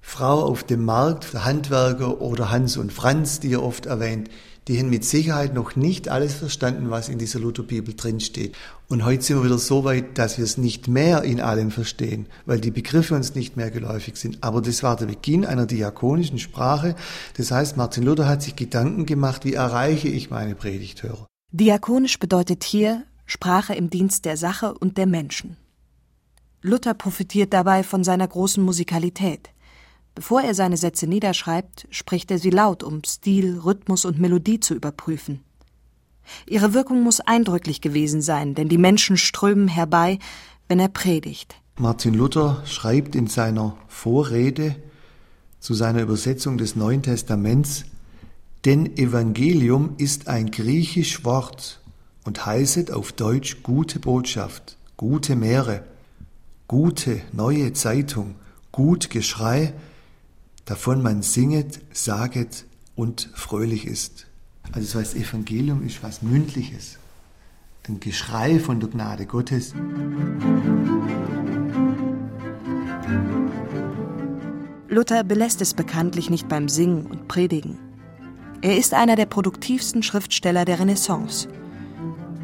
Frau 0.00 0.44
auf 0.44 0.62
dem 0.62 0.84
Markt, 0.84 1.32
der 1.32 1.44
Handwerker 1.44 2.20
oder 2.20 2.50
Hans 2.50 2.76
und 2.76 2.92
Franz, 2.92 3.40
die 3.40 3.52
er 3.52 3.62
oft 3.62 3.86
erwähnt, 3.86 4.30
die 4.68 4.78
haben 4.78 4.90
mit 4.90 5.04
Sicherheit 5.04 5.54
noch 5.54 5.74
nicht 5.74 6.08
alles 6.08 6.34
verstanden, 6.34 6.90
was 6.90 7.08
in 7.08 7.18
dieser 7.18 7.40
Lutherbibel 7.40 7.94
drinsteht. 7.94 8.54
Und 8.88 9.04
heute 9.04 9.22
sind 9.22 9.38
wir 9.38 9.44
wieder 9.44 9.58
so 9.58 9.84
weit, 9.84 10.18
dass 10.18 10.38
wir 10.38 10.44
es 10.44 10.58
nicht 10.58 10.88
mehr 10.88 11.22
in 11.22 11.40
allem 11.40 11.70
verstehen, 11.70 12.26
weil 12.46 12.60
die 12.60 12.70
Begriffe 12.70 13.14
uns 13.14 13.34
nicht 13.34 13.56
mehr 13.56 13.70
geläufig 13.70 14.16
sind. 14.16 14.42
Aber 14.42 14.60
das 14.60 14.82
war 14.82 14.96
der 14.96 15.06
Beginn 15.06 15.44
einer 15.44 15.66
diakonischen 15.66 16.38
Sprache. 16.38 16.94
Das 17.36 17.50
heißt, 17.50 17.76
Martin 17.76 18.04
Luther 18.04 18.28
hat 18.28 18.42
sich 18.42 18.56
Gedanken 18.56 19.06
gemacht, 19.06 19.44
wie 19.44 19.54
erreiche 19.54 20.08
ich 20.08 20.30
meine 20.30 20.54
Predigthörer. 20.54 21.26
Diakonisch 21.52 22.18
bedeutet 22.18 22.64
hier 22.64 23.04
Sprache 23.26 23.74
im 23.74 23.90
Dienst 23.90 24.24
der 24.24 24.36
Sache 24.36 24.74
und 24.74 24.98
der 24.98 25.06
Menschen. 25.06 25.56
Luther 26.62 26.94
profitiert 26.94 27.52
dabei 27.52 27.82
von 27.82 28.04
seiner 28.04 28.28
großen 28.28 28.62
Musikalität. 28.62 29.50
Bevor 30.20 30.42
er 30.42 30.52
seine 30.52 30.76
Sätze 30.76 31.06
niederschreibt, 31.06 31.86
spricht 31.88 32.30
er 32.30 32.38
sie 32.38 32.50
laut, 32.50 32.82
um 32.82 33.02
Stil, 33.06 33.58
Rhythmus 33.58 34.04
und 34.04 34.18
Melodie 34.18 34.60
zu 34.60 34.74
überprüfen. 34.74 35.40
Ihre 36.46 36.74
Wirkung 36.74 37.02
muss 37.02 37.20
eindrücklich 37.20 37.80
gewesen 37.80 38.20
sein, 38.20 38.54
denn 38.54 38.68
die 38.68 38.76
Menschen 38.76 39.16
strömen 39.16 39.66
herbei, 39.66 40.18
wenn 40.68 40.78
er 40.78 40.88
predigt. 40.88 41.54
Martin 41.78 42.12
Luther 42.12 42.62
schreibt 42.66 43.16
in 43.16 43.28
seiner 43.28 43.78
Vorrede 43.88 44.76
zu 45.58 45.72
seiner 45.72 46.02
Übersetzung 46.02 46.58
des 46.58 46.76
Neuen 46.76 47.02
Testaments, 47.02 47.86
denn 48.66 48.98
Evangelium 48.98 49.94
ist 49.96 50.28
ein 50.28 50.50
griechisch 50.50 51.24
Wort 51.24 51.80
und 52.24 52.44
heißet 52.44 52.92
auf 52.92 53.12
Deutsch 53.12 53.62
gute 53.62 53.98
Botschaft, 53.98 54.76
gute 54.98 55.34
Meere, 55.34 55.82
gute 56.68 57.22
neue 57.32 57.72
Zeitung, 57.72 58.34
gut 58.70 59.08
Geschrei, 59.08 59.72
davon 60.64 61.02
man 61.02 61.22
singet, 61.22 61.80
saget 61.92 62.66
und 62.94 63.30
fröhlich 63.34 63.86
ist. 63.86 64.26
Also 64.72 64.80
das 64.80 64.94
heißt, 64.94 65.16
Evangelium 65.16 65.84
ist 65.84 66.02
was 66.02 66.22
Mündliches, 66.22 66.98
ein 67.88 67.98
Geschrei 67.98 68.60
von 68.60 68.78
der 68.78 68.88
Gnade 68.88 69.26
Gottes. 69.26 69.74
Luther 74.88 75.24
belässt 75.24 75.60
es 75.60 75.74
bekanntlich 75.74 76.30
nicht 76.30 76.48
beim 76.48 76.68
Singen 76.68 77.06
und 77.06 77.26
Predigen. 77.26 77.78
Er 78.60 78.76
ist 78.76 78.92
einer 78.92 79.16
der 79.16 79.26
produktivsten 79.26 80.02
Schriftsteller 80.02 80.64
der 80.64 80.78
Renaissance. 80.78 81.48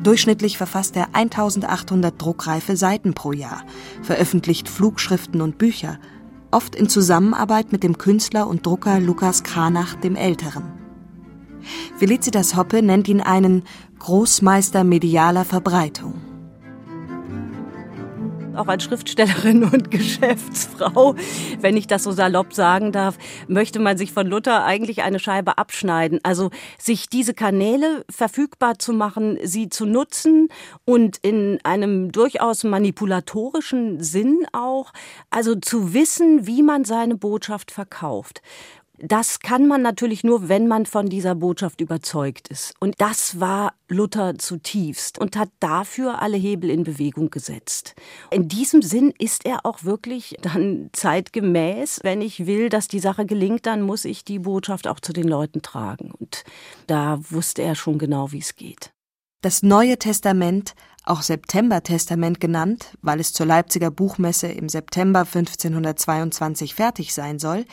Durchschnittlich 0.02 0.56
verfasst 0.56 0.96
er 0.96 1.14
1800 1.14 2.20
druckreife 2.20 2.76
Seiten 2.76 3.14
pro 3.14 3.32
Jahr, 3.32 3.64
veröffentlicht 4.02 4.68
Flugschriften 4.68 5.40
und 5.40 5.58
Bücher– 5.58 5.98
oft 6.50 6.74
in 6.74 6.88
Zusammenarbeit 6.88 7.72
mit 7.72 7.82
dem 7.82 7.98
Künstler 7.98 8.46
und 8.46 8.66
Drucker 8.66 9.00
Lukas 9.00 9.42
Kranach 9.42 9.94
dem 9.94 10.16
Älteren. 10.16 10.64
Felicitas 11.98 12.56
Hoppe 12.56 12.82
nennt 12.82 13.08
ihn 13.08 13.20
einen 13.20 13.64
Großmeister 13.98 14.84
medialer 14.84 15.44
Verbreitung 15.44 16.14
auch 18.56 18.68
als 18.68 18.84
Schriftstellerin 18.84 19.64
und 19.64 19.90
Geschäftsfrau, 19.90 21.14
wenn 21.60 21.76
ich 21.76 21.86
das 21.86 22.04
so 22.04 22.12
salopp 22.12 22.52
sagen 22.52 22.92
darf, 22.92 23.18
möchte 23.48 23.78
man 23.78 23.98
sich 23.98 24.12
von 24.12 24.26
Luther 24.26 24.64
eigentlich 24.64 25.02
eine 25.02 25.18
Scheibe 25.18 25.58
abschneiden. 25.58 26.20
Also 26.22 26.50
sich 26.78 27.08
diese 27.08 27.34
Kanäle 27.34 28.04
verfügbar 28.10 28.78
zu 28.78 28.92
machen, 28.92 29.38
sie 29.42 29.68
zu 29.68 29.86
nutzen 29.86 30.48
und 30.84 31.18
in 31.18 31.58
einem 31.64 32.12
durchaus 32.12 32.64
manipulatorischen 32.64 34.02
Sinn 34.02 34.46
auch, 34.52 34.92
also 35.30 35.54
zu 35.54 35.94
wissen, 35.94 36.46
wie 36.46 36.62
man 36.62 36.84
seine 36.84 37.16
Botschaft 37.16 37.70
verkauft. 37.70 38.42
Das 38.98 39.40
kann 39.40 39.66
man 39.66 39.82
natürlich 39.82 40.24
nur, 40.24 40.48
wenn 40.48 40.68
man 40.68 40.86
von 40.86 41.08
dieser 41.08 41.34
Botschaft 41.34 41.80
überzeugt 41.80 42.48
ist. 42.48 42.74
Und 42.80 42.94
das 42.98 43.40
war 43.40 43.74
Luther 43.88 44.38
zutiefst 44.38 45.18
und 45.18 45.36
hat 45.36 45.50
dafür 45.60 46.22
alle 46.22 46.36
Hebel 46.36 46.70
in 46.70 46.84
Bewegung 46.84 47.30
gesetzt. 47.30 47.94
In 48.30 48.48
diesem 48.48 48.82
Sinn 48.82 49.12
ist 49.18 49.44
er 49.44 49.66
auch 49.66 49.84
wirklich 49.84 50.36
dann 50.40 50.90
zeitgemäß. 50.92 52.00
Wenn 52.02 52.20
ich 52.20 52.46
will, 52.46 52.68
dass 52.68 52.88
die 52.88 53.00
Sache 53.00 53.26
gelingt, 53.26 53.66
dann 53.66 53.82
muss 53.82 54.04
ich 54.04 54.24
die 54.24 54.38
Botschaft 54.38 54.88
auch 54.88 55.00
zu 55.00 55.12
den 55.12 55.28
Leuten 55.28 55.62
tragen. 55.62 56.10
Und 56.10 56.44
da 56.86 57.18
wusste 57.30 57.62
er 57.62 57.74
schon 57.74 57.98
genau, 57.98 58.32
wie 58.32 58.38
es 58.38 58.56
geht. 58.56 58.92
Das 59.42 59.62
Neue 59.62 59.98
Testament 59.98 60.74
auch 61.06 61.22
Septembertestament 61.22 62.40
genannt, 62.40 62.96
weil 63.00 63.20
es 63.20 63.32
zur 63.32 63.46
Leipziger 63.46 63.90
Buchmesse 63.90 64.48
im 64.48 64.68
September 64.68 65.20
1522 65.20 66.74
fertig 66.74 67.14
sein 67.14 67.38
soll, 67.38 67.64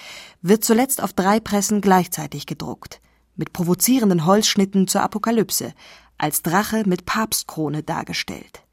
wird 0.42 0.63
zuletzt 0.63 1.02
auf 1.02 1.13
drei 1.13 1.40
Pressen 1.40 1.82
gleichzeitig 1.82 2.46
gedruckt, 2.46 3.02
mit 3.36 3.54
provozierenden 3.54 4.25
Holzschnitten 4.25 4.88
zur 4.88 5.02
Apokalypse, 5.02 5.74
als 6.18 6.42
Drache 6.42 6.84
mit 6.86 7.06
Papstkrone 7.06 7.84
dargestellt. 7.84 8.63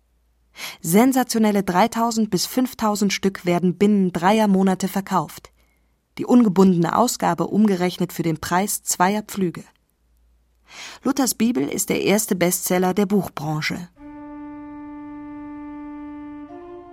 Sensationelle 0.83 1.63
3000 1.63 2.31
bis 2.31 2.47
5000 2.47 3.13
Stück 3.13 3.47
werden 3.47 3.77
binnen 3.77 4.13
dreier 4.13 4.49
Monate 4.49 4.89
verkauft. 4.89 5.51
Die 6.19 6.27
ungebundene 6.27 6.97
Ausgabe 6.97 7.47
umgerechnet 7.47 8.13
für 8.13 8.23
den 8.23 8.41
Preis 8.41 8.83
zweier 8.83 9.23
Pflüge. 9.23 9.65
Luthers 11.03 11.35
Bibel 11.35 11.67
ist 11.67 11.89
der 11.89 12.03
erste 12.03 12.37
Bestseller 12.37 12.95
der 12.95 13.07
Buchbranche. 13.07 13.89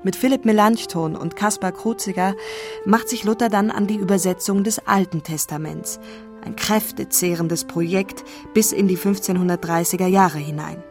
Mit 0.08 0.16
Philipp 0.16 0.46
Melanchthon 0.46 1.18
und 1.18 1.36
Caspar 1.36 1.74
Kruziger 1.74 2.34
macht 2.86 3.10
sich 3.10 3.26
Luther 3.26 3.50
dann 3.50 3.70
an 3.70 3.88
die 3.88 3.98
Übersetzung 3.98 4.64
des 4.64 4.88
Alten 4.88 5.22
Testaments, 5.22 6.00
ein 6.46 6.56
kräftezehrendes 6.56 7.66
Projekt 7.66 8.24
bis 8.54 8.72
in 8.72 8.88
die 8.88 8.98
1530er 8.98 10.08
Jahre 10.08 10.38
hinein. 10.38 10.82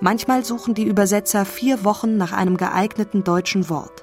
Manchmal 0.00 0.46
suchen 0.46 0.72
die 0.72 0.86
Übersetzer 0.86 1.44
vier 1.44 1.84
Wochen 1.84 2.16
nach 2.16 2.32
einem 2.32 2.56
geeigneten 2.56 3.22
deutschen 3.22 3.68
Wort. 3.68 4.02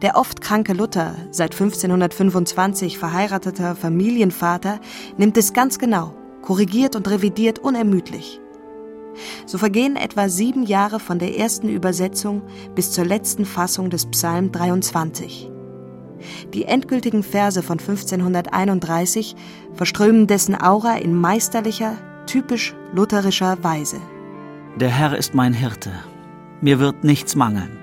Der 0.00 0.16
oft 0.16 0.40
kranke 0.40 0.72
Luther, 0.72 1.14
seit 1.32 1.52
1525 1.52 2.96
verheirateter 2.96 3.76
Familienvater, 3.76 4.80
nimmt 5.18 5.36
es 5.36 5.52
ganz 5.52 5.78
genau, 5.78 6.16
korrigiert 6.40 6.96
und 6.96 7.06
revidiert 7.10 7.58
unermüdlich. 7.58 8.40
So 9.46 9.58
vergehen 9.58 9.96
etwa 9.96 10.28
sieben 10.28 10.64
Jahre 10.64 11.00
von 11.00 11.18
der 11.18 11.36
ersten 11.38 11.68
Übersetzung 11.68 12.42
bis 12.74 12.92
zur 12.92 13.04
letzten 13.04 13.44
Fassung 13.44 13.90
des 13.90 14.06
Psalm 14.06 14.52
23. 14.52 15.50
Die 16.54 16.64
endgültigen 16.64 17.22
Verse 17.22 17.62
von 17.62 17.78
1531 17.78 19.36
verströmen 19.74 20.26
dessen 20.26 20.60
Aura 20.60 20.96
in 20.96 21.14
meisterlicher, 21.14 21.96
typisch 22.26 22.74
lutherischer 22.92 23.62
Weise. 23.62 24.00
Der 24.80 24.88
Herr 24.88 25.16
ist 25.16 25.34
mein 25.34 25.52
Hirte, 25.52 25.92
mir 26.60 26.78
wird 26.80 27.04
nichts 27.04 27.34
mangeln. 27.36 27.78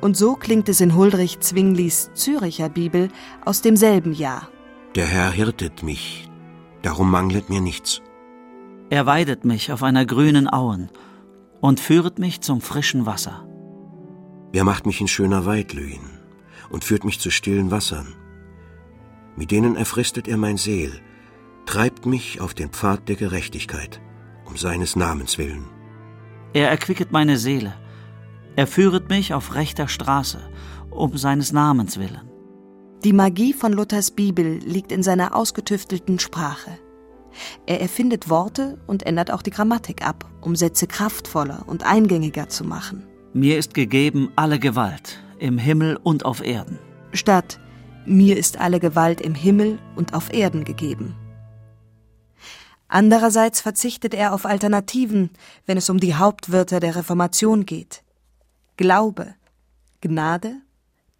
Und 0.00 0.16
so 0.16 0.36
klingt 0.36 0.68
es 0.68 0.80
in 0.80 0.94
Huldrych 0.94 1.40
Zwinglis 1.40 2.10
Züricher 2.14 2.68
Bibel 2.68 3.08
aus 3.44 3.62
demselben 3.62 4.12
Jahr. 4.12 4.48
Der 4.94 5.06
Herr 5.06 5.30
hirtet 5.30 5.82
mich, 5.82 6.28
darum 6.82 7.10
manglet 7.10 7.48
mir 7.48 7.60
nichts. 7.60 8.02
Er 8.94 9.06
weidet 9.06 9.44
mich 9.44 9.72
auf 9.72 9.82
einer 9.82 10.06
grünen 10.06 10.48
Auen 10.48 10.88
und 11.60 11.80
führet 11.80 12.20
mich 12.20 12.42
zum 12.42 12.60
frischen 12.60 13.06
Wasser. 13.06 13.44
Er 14.52 14.62
macht 14.62 14.86
mich 14.86 15.00
in 15.00 15.08
schöner 15.08 15.44
Weidlühen 15.46 16.20
und 16.70 16.84
führt 16.84 17.02
mich 17.02 17.18
zu 17.18 17.30
stillen 17.30 17.72
Wassern. 17.72 18.14
Mit 19.34 19.50
denen 19.50 19.74
erfristet 19.74 20.28
er 20.28 20.36
mein 20.36 20.58
Seel, 20.58 20.92
treibt 21.66 22.06
mich 22.06 22.40
auf 22.40 22.54
den 22.54 22.70
Pfad 22.70 23.08
der 23.08 23.16
Gerechtigkeit, 23.16 24.00
um 24.44 24.56
seines 24.56 24.94
Namens 24.94 25.38
willen. 25.38 25.64
Er 26.52 26.70
erquicket 26.70 27.10
meine 27.10 27.36
Seele, 27.36 27.74
er 28.54 28.68
führet 28.68 29.08
mich 29.08 29.34
auf 29.34 29.56
rechter 29.56 29.88
Straße, 29.88 30.38
um 30.90 31.16
seines 31.16 31.52
Namens 31.52 31.98
willen. 31.98 32.30
Die 33.02 33.12
Magie 33.12 33.54
von 33.54 33.72
Luthers 33.72 34.12
Bibel 34.12 34.60
liegt 34.64 34.92
in 34.92 35.02
seiner 35.02 35.34
ausgetüftelten 35.34 36.20
Sprache. 36.20 36.78
Er 37.66 37.80
erfindet 37.80 38.28
Worte 38.28 38.78
und 38.86 39.04
ändert 39.04 39.30
auch 39.30 39.42
die 39.42 39.50
Grammatik 39.50 40.06
ab, 40.06 40.28
um 40.40 40.56
Sätze 40.56 40.86
kraftvoller 40.86 41.64
und 41.66 41.84
eingängiger 41.84 42.48
zu 42.48 42.64
machen. 42.64 43.04
Mir 43.32 43.58
ist 43.58 43.74
gegeben 43.74 44.30
alle 44.36 44.58
Gewalt 44.58 45.22
im 45.38 45.58
Himmel 45.58 45.96
und 45.96 46.24
auf 46.24 46.44
Erden. 46.44 46.78
Statt 47.12 47.58
mir 48.06 48.36
ist 48.36 48.58
alle 48.58 48.80
Gewalt 48.80 49.20
im 49.20 49.34
Himmel 49.34 49.78
und 49.96 50.12
auf 50.12 50.32
Erden 50.32 50.64
gegeben. 50.64 51.14
Andererseits 52.86 53.60
verzichtet 53.62 54.14
er 54.14 54.34
auf 54.34 54.44
Alternativen, 54.44 55.30
wenn 55.64 55.78
es 55.78 55.88
um 55.88 55.98
die 55.98 56.14
Hauptwörter 56.14 56.80
der 56.80 56.96
Reformation 56.96 57.64
geht. 57.64 58.02
Glaube, 58.76 59.34
Gnade, 60.00 60.56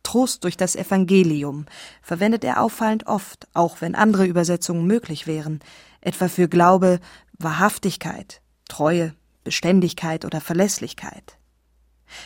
Trost 0.03 0.45
durch 0.45 0.57
das 0.59 0.77
Evangelium 0.77 1.65
verwendet 2.03 2.45
er 2.45 2.63
auffallend 2.63 3.07
oft, 3.07 3.49
auch 3.55 3.81
wenn 3.81 3.95
andere 3.95 4.27
Übersetzungen 4.27 4.87
möglich 4.87 5.27
wären, 5.27 5.61
etwa 6.05 6.29
für 6.29 6.49
Glaube, 6.49 7.01
Wahrhaftigkeit, 7.39 8.41
Treue, 8.69 9.15
Beständigkeit 9.43 10.25
oder 10.25 10.41
Verlässlichkeit. 10.41 11.39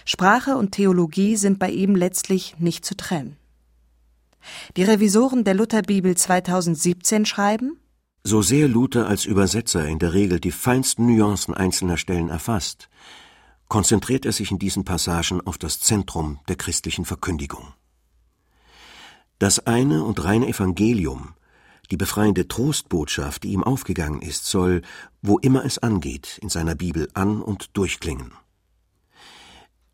Sprache 0.05 0.57
und 0.57 0.73
Theologie 0.73 1.37
sind 1.37 1.59
bei 1.59 1.71
ihm 1.71 1.97
letztlich 1.97 2.59
nicht 2.59 2.85
zu 2.85 2.97
trennen. 2.97 3.37
Die 4.77 4.83
Revisoren 4.83 5.45
der 5.45 5.55
Lutherbibel 5.55 6.17
2017 6.17 7.25
schreiben, 7.25 7.81
so 8.25 8.43
sehr 8.43 8.69
Luther 8.69 9.07
als 9.07 9.25
Übersetzer 9.25 9.87
in 9.87 9.99
der 9.99 10.13
Regel 10.13 10.41
die 10.41 10.51
feinsten 10.51 11.07
Nuancen 11.07 11.55
einzelner 11.55 11.97
Stellen 11.97 12.29
erfasst, 12.29 12.89
konzentriert 13.69 14.27
er 14.27 14.33
sich 14.33 14.51
in 14.51 14.59
diesen 14.59 14.85
Passagen 14.85 15.41
auf 15.41 15.57
das 15.57 15.81
Zentrum 15.81 16.41
der 16.49 16.57
christlichen 16.57 17.05
Verkündigung. 17.05 17.73
Das 19.39 19.67
eine 19.67 20.03
und 20.03 20.23
reine 20.25 20.49
Evangelium, 20.49 21.35
die 21.91 21.97
befreiende 21.97 22.49
Trostbotschaft, 22.49 23.45
die 23.45 23.53
ihm 23.53 23.65
aufgegangen 23.65 24.23
ist, 24.23 24.47
soll, 24.47 24.83
wo 25.23 25.39
immer 25.39 25.65
es 25.65 25.79
angeht, 25.79 26.39
in 26.43 26.49
seiner 26.49 26.75
Bibel 26.75 27.09
an 27.15 27.41
und 27.41 27.77
durchklingen. 27.77 28.33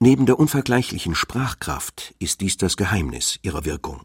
Neben 0.01 0.27
der 0.27 0.39
unvergleichlichen 0.39 1.15
Sprachkraft 1.15 2.15
ist 2.19 2.41
dies 2.41 2.57
das 2.57 2.77
Geheimnis 2.77 3.39
ihrer 3.43 3.65
Wirkung. 3.65 4.03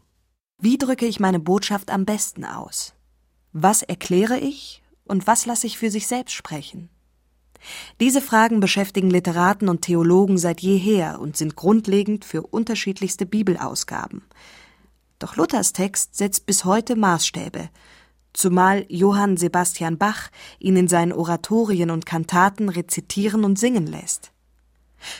Wie 0.58 0.78
drücke 0.78 1.06
ich 1.06 1.20
meine 1.20 1.40
Botschaft 1.40 1.90
am 1.90 2.04
besten 2.04 2.44
aus? 2.44 2.94
Was 3.52 3.82
erkläre 3.82 4.38
ich 4.38 4.82
und 5.04 5.26
was 5.26 5.46
lasse 5.46 5.66
ich 5.66 5.78
für 5.78 5.90
sich 5.90 6.06
selbst 6.06 6.34
sprechen? 6.34 6.88
Diese 8.00 8.20
Fragen 8.20 8.60
beschäftigen 8.60 9.10
Literaten 9.10 9.68
und 9.68 9.82
Theologen 9.82 10.38
seit 10.38 10.60
jeher 10.60 11.20
und 11.20 11.36
sind 11.36 11.56
grundlegend 11.56 12.24
für 12.24 12.42
unterschiedlichste 12.42 13.26
Bibelausgaben. 13.26 14.22
Doch 15.20 15.36
Luthers 15.36 15.74
Text 15.74 16.16
setzt 16.16 16.46
bis 16.46 16.64
heute 16.64 16.96
Maßstäbe, 16.96 17.68
zumal 18.32 18.86
Johann 18.88 19.36
Sebastian 19.36 19.98
Bach 19.98 20.30
ihn 20.58 20.76
in 20.76 20.88
seinen 20.88 21.12
Oratorien 21.12 21.90
und 21.90 22.06
Kantaten 22.06 22.70
rezitieren 22.70 23.44
und 23.44 23.58
singen 23.58 23.86
lässt. 23.86 24.32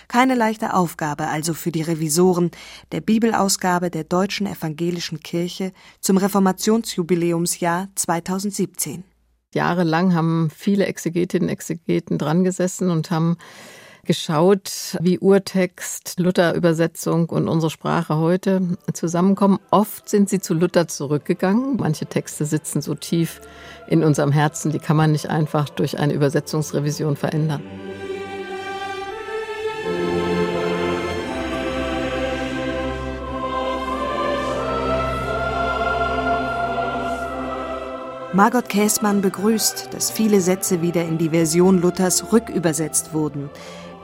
Keine 0.09 0.35
leichte 0.35 0.75
Aufgabe 0.75 1.29
also 1.29 1.53
für 1.53 1.71
die 1.71 1.83
Revisoren 1.83 2.51
der 2.93 3.03
Bibelausgabe 3.03 3.91
der 3.91 4.05
Deutschen 4.05 4.47
Evangelischen 4.47 5.21
Kirche 5.21 5.73
zum 6.01 6.17
Reformationsjubiläumsjahr 6.17 7.89
2017. 7.95 9.05
Jahrelang 9.53 10.15
haben 10.15 10.49
viele 10.55 10.87
Exegetinnen 10.87 11.49
und 11.49 11.53
Exegeten 11.53 12.17
dran 12.17 12.43
gesessen 12.43 12.91
und 12.91 13.11
haben 13.11 13.37
geschaut, 14.11 14.97
wie 15.01 15.21
Urtext, 15.21 16.19
Luther-Übersetzung 16.19 17.29
und 17.29 17.47
unsere 17.47 17.71
Sprache 17.71 18.17
heute 18.17 18.61
zusammenkommen. 18.93 19.61
Oft 19.71 20.09
sind 20.09 20.29
sie 20.29 20.41
zu 20.41 20.53
Luther 20.53 20.89
zurückgegangen. 20.89 21.77
Manche 21.77 22.07
Texte 22.07 22.45
sitzen 22.45 22.83
so 22.83 22.97
tief 22.97 23.41
in 23.87 24.03
unserem 24.03 24.33
Herzen, 24.33 24.73
die 24.73 24.81
kann 24.81 24.97
man 24.97 25.13
nicht 25.13 25.31
einfach 25.31 25.69
durch 25.69 26.01
eine 26.01 26.13
Übersetzungsrevision 26.13 27.15
verändern. 27.15 27.63
Margot 38.33 38.69
Käßmann 38.69 39.23
begrüßt, 39.23 39.89
dass 39.93 40.13
viele 40.13 40.41
Sätze 40.41 40.83
wieder 40.83 41.05
in 41.05 41.19
die 41.19 41.31
Version 41.31 41.81
Luthers 41.81 42.33
rückübersetzt 42.33 43.13
wurden. 43.13 43.51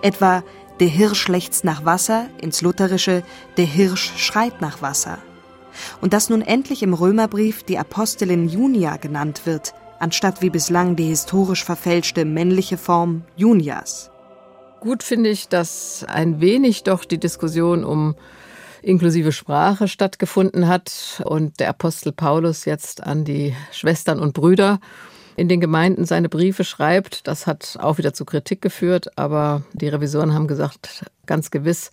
Etwa 0.02 0.42
der 0.80 0.88
Hirsch 0.88 1.28
lechzt 1.28 1.64
nach 1.64 1.84
Wasser 1.84 2.26
ins 2.40 2.60
Lutherische 2.62 3.22
der 3.56 3.64
Hirsch 3.64 4.12
schreit 4.16 4.60
nach 4.60 4.82
Wasser. 4.82 5.18
Und 6.00 6.12
dass 6.12 6.28
nun 6.30 6.42
endlich 6.42 6.82
im 6.82 6.94
Römerbrief 6.94 7.62
die 7.62 7.78
Apostelin 7.78 8.48
Junia 8.48 8.96
genannt 8.96 9.42
wird, 9.44 9.74
anstatt 9.98 10.42
wie 10.42 10.50
bislang 10.50 10.96
die 10.96 11.08
historisch 11.08 11.64
verfälschte 11.64 12.24
männliche 12.24 12.78
Form 12.78 13.22
Junias. 13.36 14.10
Gut 14.80 15.02
finde 15.02 15.30
ich, 15.30 15.48
dass 15.48 16.04
ein 16.06 16.40
wenig 16.40 16.82
doch 16.82 17.04
die 17.04 17.18
Diskussion 17.18 17.84
um 17.84 18.14
inklusive 18.82 19.32
Sprache 19.32 19.88
stattgefunden 19.88 20.68
hat 20.68 21.22
und 21.24 21.58
der 21.58 21.70
Apostel 21.70 22.12
Paulus 22.12 22.66
jetzt 22.66 23.02
an 23.02 23.24
die 23.24 23.54
Schwestern 23.72 24.20
und 24.20 24.34
Brüder 24.34 24.78
in 25.36 25.48
den 25.48 25.60
Gemeinden 25.60 26.04
seine 26.04 26.28
Briefe 26.28 26.64
schreibt. 26.64 27.26
Das 27.26 27.46
hat 27.46 27.78
auch 27.80 27.98
wieder 27.98 28.12
zu 28.12 28.24
Kritik 28.24 28.62
geführt, 28.62 29.16
aber 29.18 29.62
die 29.72 29.88
Revisoren 29.88 30.34
haben 30.34 30.48
gesagt, 30.48 31.04
ganz 31.26 31.50
gewiss 31.50 31.90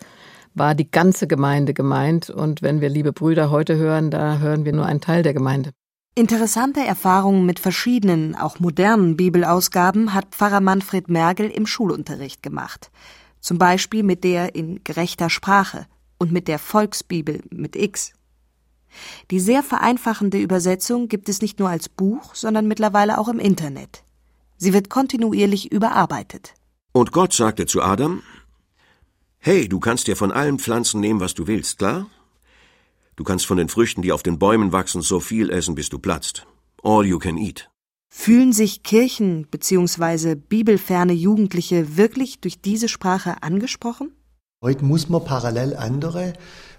war 0.56 0.76
die 0.76 0.90
ganze 0.90 1.28
Gemeinde 1.28 1.74
gemeint. 1.74 2.30
Und 2.30 2.62
wenn 2.62 2.82
wir 2.82 2.90
liebe 2.90 3.12
Brüder 3.12 3.50
heute 3.50 3.76
hören, 3.76 4.12
da 4.12 4.38
hören 4.38 4.66
wir 4.66 4.74
nur 4.74 4.86
einen 4.86 5.02
Teil 5.02 5.24
der 5.24 5.34
Gemeinde. 5.34 5.72
Interessante 6.16 6.80
Erfahrungen 6.82 7.46
mit 7.46 7.60
verschiedenen, 7.60 8.36
auch 8.36 8.60
modernen 8.60 9.18
Bibelausgaben 9.18 10.14
hat 10.14 10.28
Pfarrer 10.30 10.62
Manfred 10.62 11.10
Mergel 11.10 11.50
im 11.50 11.66
Schulunterricht 11.66 12.44
gemacht. 12.44 12.92
Zum 13.40 13.58
Beispiel 13.58 14.04
mit 14.04 14.24
der 14.24 14.54
in 14.54 14.84
gerechter 14.84 15.32
Sprache 15.32 15.88
und 16.20 16.32
mit 16.32 16.48
der 16.48 16.60
Volksbibel 16.60 17.42
mit 17.50 17.76
X. 17.76 18.14
Die 19.32 19.40
sehr 19.40 19.64
vereinfachende 19.64 20.40
Übersetzung 20.40 21.08
gibt 21.08 21.30
es 21.30 21.42
nicht 21.42 21.60
nur 21.60 21.70
als 21.70 21.90
Buch, 21.90 22.36
sondern 22.36 22.68
mittlerweile 22.68 23.18
auch 23.18 23.28
im 23.28 23.40
Internet. 23.40 24.04
Sie 24.58 24.74
wird 24.74 24.90
kontinuierlich 24.90 25.72
überarbeitet. 25.72 26.54
Und 26.92 27.12
Gott 27.12 27.34
sagte 27.34 27.66
zu 27.66 27.82
Adam, 27.82 28.22
Hey, 29.40 29.68
du 29.68 29.80
kannst 29.80 30.08
dir 30.08 30.16
von 30.16 30.32
allen 30.32 30.58
Pflanzen 30.58 31.02
nehmen, 31.02 31.20
was 31.20 31.34
du 31.34 31.48
willst, 31.48 31.80
klar? 31.80 32.08
Du 33.16 33.24
kannst 33.24 33.46
von 33.46 33.58
den 33.58 33.68
Früchten, 33.68 34.02
die 34.02 34.12
auf 34.12 34.24
den 34.24 34.40
Bäumen 34.40 34.72
wachsen, 34.72 35.02
so 35.02 35.20
viel 35.20 35.50
essen, 35.50 35.76
bis 35.76 35.90
du 35.90 36.00
platzt. 36.00 36.48
All 36.82 37.06
you 37.06 37.20
can 37.20 37.38
eat. 37.38 37.70
Fühlen 38.10 38.54
sich 38.54 38.84
Kirchen 38.84 39.48
bzw. 39.50 40.36
bibelferne 40.36 41.14
Jugendliche 41.14 41.98
wirklich 41.98 42.40
durch 42.40 42.62
diese 42.62 42.88
Sprache 42.88 43.42
angesprochen? 43.42 44.12
Heute 44.62 44.86
muss 44.86 45.10
man 45.10 45.26
parallel 45.26 45.76
andere 45.76 46.34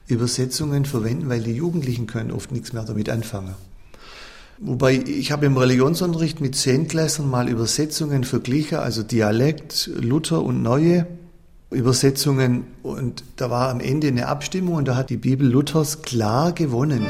Übersetzungen 0.06 0.84
verwenden, 0.84 1.28
weil 1.28 1.42
die 1.42 1.52
Jugendlichen 1.52 2.06
können 2.06 2.30
oft 2.30 2.52
nichts 2.52 2.72
mehr 2.72 2.84
damit 2.84 3.08
anfangen. 3.08 3.54
Wobei 4.58 4.94
ich 4.94 5.32
habe 5.32 5.46
im 5.46 5.56
Religionsunterricht 5.56 6.40
mit 6.40 6.54
Zehntklässern 6.54 7.28
mal 7.28 7.48
Übersetzungen 7.48 8.24
verglichen, 8.24 8.78
also 8.78 9.02
Dialekt, 9.02 9.90
Luther 10.00 10.42
und 10.42 10.62
Neue 10.62 11.06
Übersetzungen 11.74 12.64
und 12.82 13.24
da 13.36 13.50
war 13.50 13.70
am 13.70 13.80
Ende 13.80 14.08
eine 14.08 14.28
Abstimmung 14.28 14.76
und 14.76 14.88
da 14.88 14.96
hat 14.96 15.10
die 15.10 15.16
Bibel 15.16 15.46
Luthers 15.46 16.02
klar 16.02 16.52
gewonnen. 16.52 17.06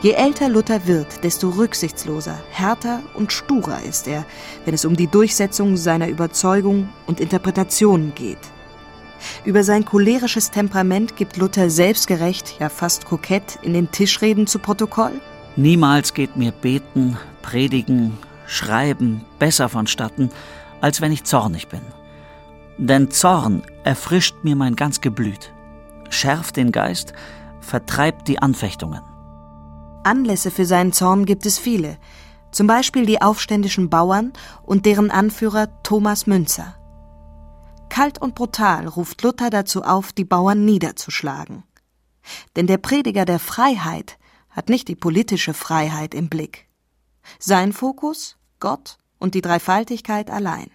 Je 0.00 0.12
älter 0.12 0.48
Luther 0.48 0.86
wird, 0.86 1.24
desto 1.24 1.48
rücksichtsloser, 1.48 2.38
härter 2.50 3.02
und 3.14 3.32
sturer 3.32 3.82
ist 3.82 4.06
er, 4.06 4.26
wenn 4.64 4.74
es 4.74 4.84
um 4.84 4.96
die 4.96 5.06
Durchsetzung 5.06 5.76
seiner 5.76 6.08
Überzeugung 6.08 6.88
und 7.06 7.20
Interpretationen 7.20 8.14
geht. 8.14 8.38
Über 9.44 9.64
sein 9.64 9.84
cholerisches 9.84 10.50
Temperament 10.50 11.16
gibt 11.16 11.36
Luther 11.36 11.70
selbstgerecht, 11.70 12.56
ja 12.60 12.68
fast 12.68 13.04
kokett 13.04 13.58
in 13.62 13.72
den 13.72 13.90
Tischreden 13.90 14.46
zu 14.46 14.58
Protokoll. 14.58 15.20
Niemals 15.56 16.14
geht 16.14 16.36
mir 16.36 16.52
Beten, 16.52 17.16
Predigen, 17.42 18.18
Schreiben 18.46 19.24
besser 19.38 19.68
vonstatten, 19.68 20.30
als 20.80 21.00
wenn 21.00 21.12
ich 21.12 21.24
zornig 21.24 21.68
bin. 21.68 21.80
Denn 22.76 23.10
Zorn 23.10 23.62
erfrischt 23.84 24.36
mir 24.42 24.56
mein 24.56 24.76
ganz 24.76 25.00
Geblüt, 25.00 25.52
schärft 26.10 26.56
den 26.56 26.72
Geist, 26.72 27.12
vertreibt 27.60 28.28
die 28.28 28.40
Anfechtungen. 28.40 29.00
Anlässe 30.02 30.50
für 30.50 30.66
seinen 30.66 30.92
Zorn 30.92 31.24
gibt 31.24 31.46
es 31.46 31.58
viele, 31.58 31.96
zum 32.50 32.66
Beispiel 32.66 33.06
die 33.06 33.22
aufständischen 33.22 33.90
Bauern 33.90 34.32
und 34.62 34.86
deren 34.86 35.10
Anführer 35.10 35.68
Thomas 35.82 36.26
Münzer. 36.26 36.74
Kalt 37.94 38.20
und 38.20 38.34
brutal 38.34 38.88
ruft 38.88 39.22
Luther 39.22 39.50
dazu 39.50 39.84
auf, 39.84 40.12
die 40.12 40.24
Bauern 40.24 40.64
niederzuschlagen. 40.64 41.62
Denn 42.56 42.66
der 42.66 42.78
Prediger 42.78 43.24
der 43.24 43.38
Freiheit 43.38 44.18
hat 44.50 44.68
nicht 44.68 44.88
die 44.88 44.96
politische 44.96 45.54
Freiheit 45.54 46.12
im 46.12 46.28
Blick. 46.28 46.66
Sein 47.38 47.72
Fokus 47.72 48.36
Gott 48.58 48.98
und 49.20 49.36
die 49.36 49.42
Dreifaltigkeit 49.42 50.28
allein. 50.28 50.72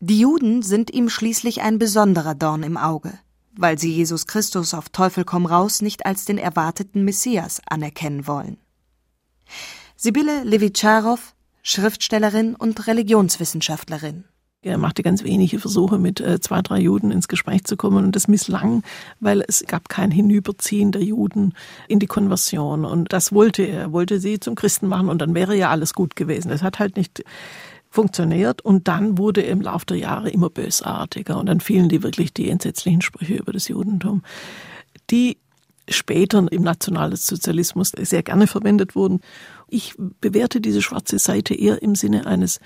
Die 0.00 0.18
Juden 0.18 0.62
sind 0.62 0.90
ihm 0.90 1.10
schließlich 1.10 1.60
ein 1.60 1.78
besonderer 1.78 2.34
Dorn 2.34 2.62
im 2.62 2.78
Auge, 2.78 3.18
weil 3.54 3.78
sie 3.78 3.92
Jesus 3.92 4.26
Christus 4.26 4.72
auf 4.72 4.88
Teufel 4.88 5.26
komm 5.26 5.44
raus 5.44 5.82
nicht 5.82 6.06
als 6.06 6.24
den 6.24 6.38
erwarteten 6.38 7.04
Messias 7.04 7.60
anerkennen 7.68 8.26
wollen. 8.26 8.56
Sibylle 9.96 10.44
Levitscharow, 10.44 11.34
Schriftstellerin 11.62 12.54
und 12.54 12.86
Religionswissenschaftlerin. 12.86 14.24
Er 14.60 14.76
machte 14.76 15.04
ganz 15.04 15.22
wenige 15.22 15.60
Versuche, 15.60 15.98
mit 15.98 16.20
äh, 16.20 16.40
zwei, 16.40 16.62
drei 16.62 16.80
Juden 16.80 17.12
ins 17.12 17.28
Gespräch 17.28 17.62
zu 17.62 17.76
kommen 17.76 18.04
und 18.06 18.16
das 18.16 18.26
misslang, 18.26 18.82
weil 19.20 19.44
es 19.46 19.64
gab 19.68 19.88
kein 19.88 20.10
Hinüberziehen 20.10 20.90
der 20.90 21.04
Juden 21.04 21.52
in 21.86 22.00
die 22.00 22.08
Konversion 22.08 22.84
und 22.84 23.12
das 23.12 23.32
wollte 23.32 23.62
er. 23.62 23.82
Er 23.82 23.92
wollte 23.92 24.18
sie 24.18 24.40
zum 24.40 24.56
Christen 24.56 24.88
machen 24.88 25.10
und 25.10 25.22
dann 25.22 25.32
wäre 25.34 25.56
ja 25.56 25.70
alles 25.70 25.94
gut 25.94 26.16
gewesen. 26.16 26.50
Es 26.50 26.64
hat 26.64 26.80
halt 26.80 26.96
nicht 26.96 27.22
funktioniert 27.88 28.60
und 28.60 28.88
dann 28.88 29.16
wurde 29.16 29.42
er 29.42 29.52
im 29.52 29.60
Laufe 29.60 29.86
der 29.86 29.98
Jahre 29.98 30.28
immer 30.28 30.50
bösartiger 30.50 31.38
und 31.38 31.46
dann 31.46 31.60
fielen 31.60 31.88
die 31.88 32.02
wirklich 32.02 32.34
die 32.34 32.50
entsetzlichen 32.50 33.00
Sprüche 33.00 33.36
über 33.36 33.52
das 33.52 33.68
Judentum, 33.68 34.22
die 35.10 35.38
später 35.88 36.44
im 36.50 36.62
Nationalsozialismus 36.62 37.92
sehr 37.96 38.24
gerne 38.24 38.48
verwendet 38.48 38.96
wurden. 38.96 39.20
Ich 39.68 39.94
bewerte 40.20 40.60
diese 40.60 40.82
schwarze 40.82 41.20
Seite 41.20 41.54
eher 41.54 41.80
im 41.80 41.94
Sinne 41.94 42.26
eines 42.26 42.58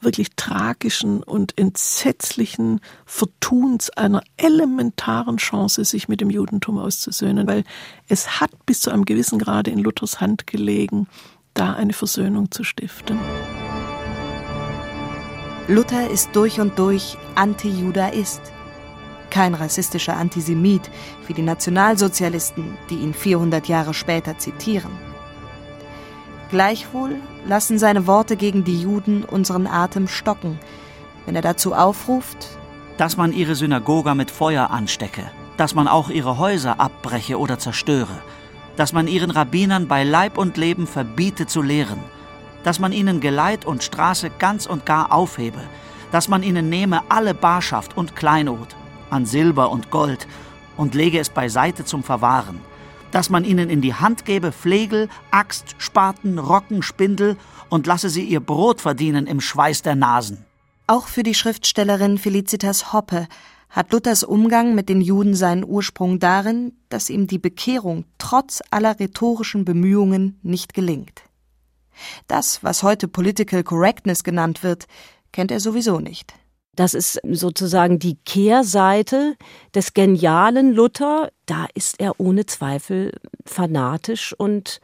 wirklich 0.00 0.30
tragischen 0.36 1.22
und 1.22 1.58
entsetzlichen 1.58 2.80
Vertuns 3.04 3.90
einer 3.90 4.22
elementaren 4.36 5.38
Chance, 5.38 5.84
sich 5.84 6.08
mit 6.08 6.20
dem 6.20 6.30
Judentum 6.30 6.78
auszusöhnen, 6.78 7.46
weil 7.46 7.64
es 8.08 8.40
hat 8.40 8.50
bis 8.66 8.80
zu 8.80 8.90
einem 8.90 9.04
gewissen 9.04 9.38
Grade 9.38 9.70
in 9.70 9.78
Luthers 9.78 10.20
Hand 10.20 10.46
gelegen, 10.46 11.08
da 11.54 11.72
eine 11.72 11.92
Versöhnung 11.92 12.50
zu 12.50 12.64
stiften. 12.64 13.18
Luther 15.68 16.08
ist 16.10 16.30
durch 16.34 16.60
und 16.60 16.78
durch 16.78 17.16
Anti-Judaist. 17.34 18.40
Kein 19.30 19.54
rassistischer 19.54 20.16
Antisemit 20.16 20.90
wie 21.26 21.34
die 21.34 21.42
Nationalsozialisten, 21.42 22.78
die 22.88 22.96
ihn 22.96 23.12
400 23.12 23.66
Jahre 23.66 23.92
später 23.92 24.38
zitieren. 24.38 25.05
Gleichwohl 26.50 27.16
lassen 27.46 27.78
seine 27.78 28.06
Worte 28.06 28.36
gegen 28.36 28.62
die 28.62 28.80
Juden 28.80 29.24
unseren 29.24 29.66
Atem 29.66 30.06
stocken, 30.06 30.58
wenn 31.24 31.34
er 31.34 31.42
dazu 31.42 31.74
aufruft, 31.74 32.48
dass 32.98 33.16
man 33.16 33.32
ihre 33.32 33.56
Synagoge 33.56 34.14
mit 34.14 34.30
Feuer 34.30 34.70
anstecke, 34.70 35.28
dass 35.56 35.74
man 35.74 35.88
auch 35.88 36.08
ihre 36.08 36.38
Häuser 36.38 36.78
abbreche 36.78 37.38
oder 37.38 37.58
zerstöre, 37.58 38.22
dass 38.76 38.92
man 38.92 39.08
ihren 39.08 39.30
Rabbinern 39.30 39.88
bei 39.88 40.04
Leib 40.04 40.38
und 40.38 40.56
Leben 40.56 40.86
verbiete 40.86 41.46
zu 41.46 41.62
lehren, 41.62 41.98
dass 42.62 42.78
man 42.78 42.92
ihnen 42.92 43.20
Geleit 43.20 43.64
und 43.64 43.82
Straße 43.82 44.30
ganz 44.38 44.66
und 44.66 44.86
gar 44.86 45.12
aufhebe, 45.12 45.60
dass 46.12 46.28
man 46.28 46.44
ihnen 46.44 46.68
nehme 46.68 47.02
alle 47.08 47.34
Barschaft 47.34 47.96
und 47.96 48.14
Kleinod 48.14 48.68
an 49.10 49.26
Silber 49.26 49.70
und 49.70 49.90
Gold 49.90 50.28
und 50.76 50.94
lege 50.94 51.18
es 51.18 51.28
beiseite 51.28 51.84
zum 51.84 52.04
Verwahren, 52.04 52.60
dass 53.16 53.30
man 53.30 53.46
ihnen 53.46 53.70
in 53.70 53.80
die 53.80 53.94
Hand 53.94 54.26
gebe 54.26 54.52
Flegel, 54.52 55.08
Axt, 55.30 55.74
Spaten, 55.78 56.38
Rocken, 56.38 56.82
Spindel 56.82 57.38
und 57.70 57.86
lasse 57.86 58.10
sie 58.10 58.22
ihr 58.22 58.40
Brot 58.40 58.82
verdienen 58.82 59.26
im 59.26 59.40
Schweiß 59.40 59.80
der 59.80 59.94
Nasen. 59.94 60.44
Auch 60.86 61.06
für 61.06 61.22
die 61.22 61.32
Schriftstellerin 61.32 62.18
Felicitas 62.18 62.92
Hoppe 62.92 63.26
hat 63.70 63.90
Luthers 63.90 64.22
Umgang 64.22 64.74
mit 64.74 64.90
den 64.90 65.00
Juden 65.00 65.34
seinen 65.34 65.64
Ursprung 65.64 66.18
darin, 66.18 66.74
dass 66.90 67.08
ihm 67.08 67.26
die 67.26 67.38
Bekehrung 67.38 68.04
trotz 68.18 68.60
aller 68.70 69.00
rhetorischen 69.00 69.64
Bemühungen 69.64 70.38
nicht 70.42 70.74
gelingt. 70.74 71.22
Das, 72.28 72.62
was 72.62 72.82
heute 72.82 73.08
Political 73.08 73.64
Correctness 73.64 74.24
genannt 74.24 74.62
wird, 74.62 74.88
kennt 75.32 75.50
er 75.50 75.60
sowieso 75.60 76.00
nicht. 76.00 76.34
Das 76.76 76.92
ist 76.92 77.18
sozusagen 77.24 77.98
die 77.98 78.16
Kehrseite 78.26 79.36
des 79.74 79.94
genialen 79.94 80.72
Luther. 80.72 81.30
Da 81.46 81.66
ist 81.74 81.98
er 81.98 82.20
ohne 82.20 82.44
Zweifel 82.44 83.12
fanatisch 83.46 84.34
und 84.36 84.80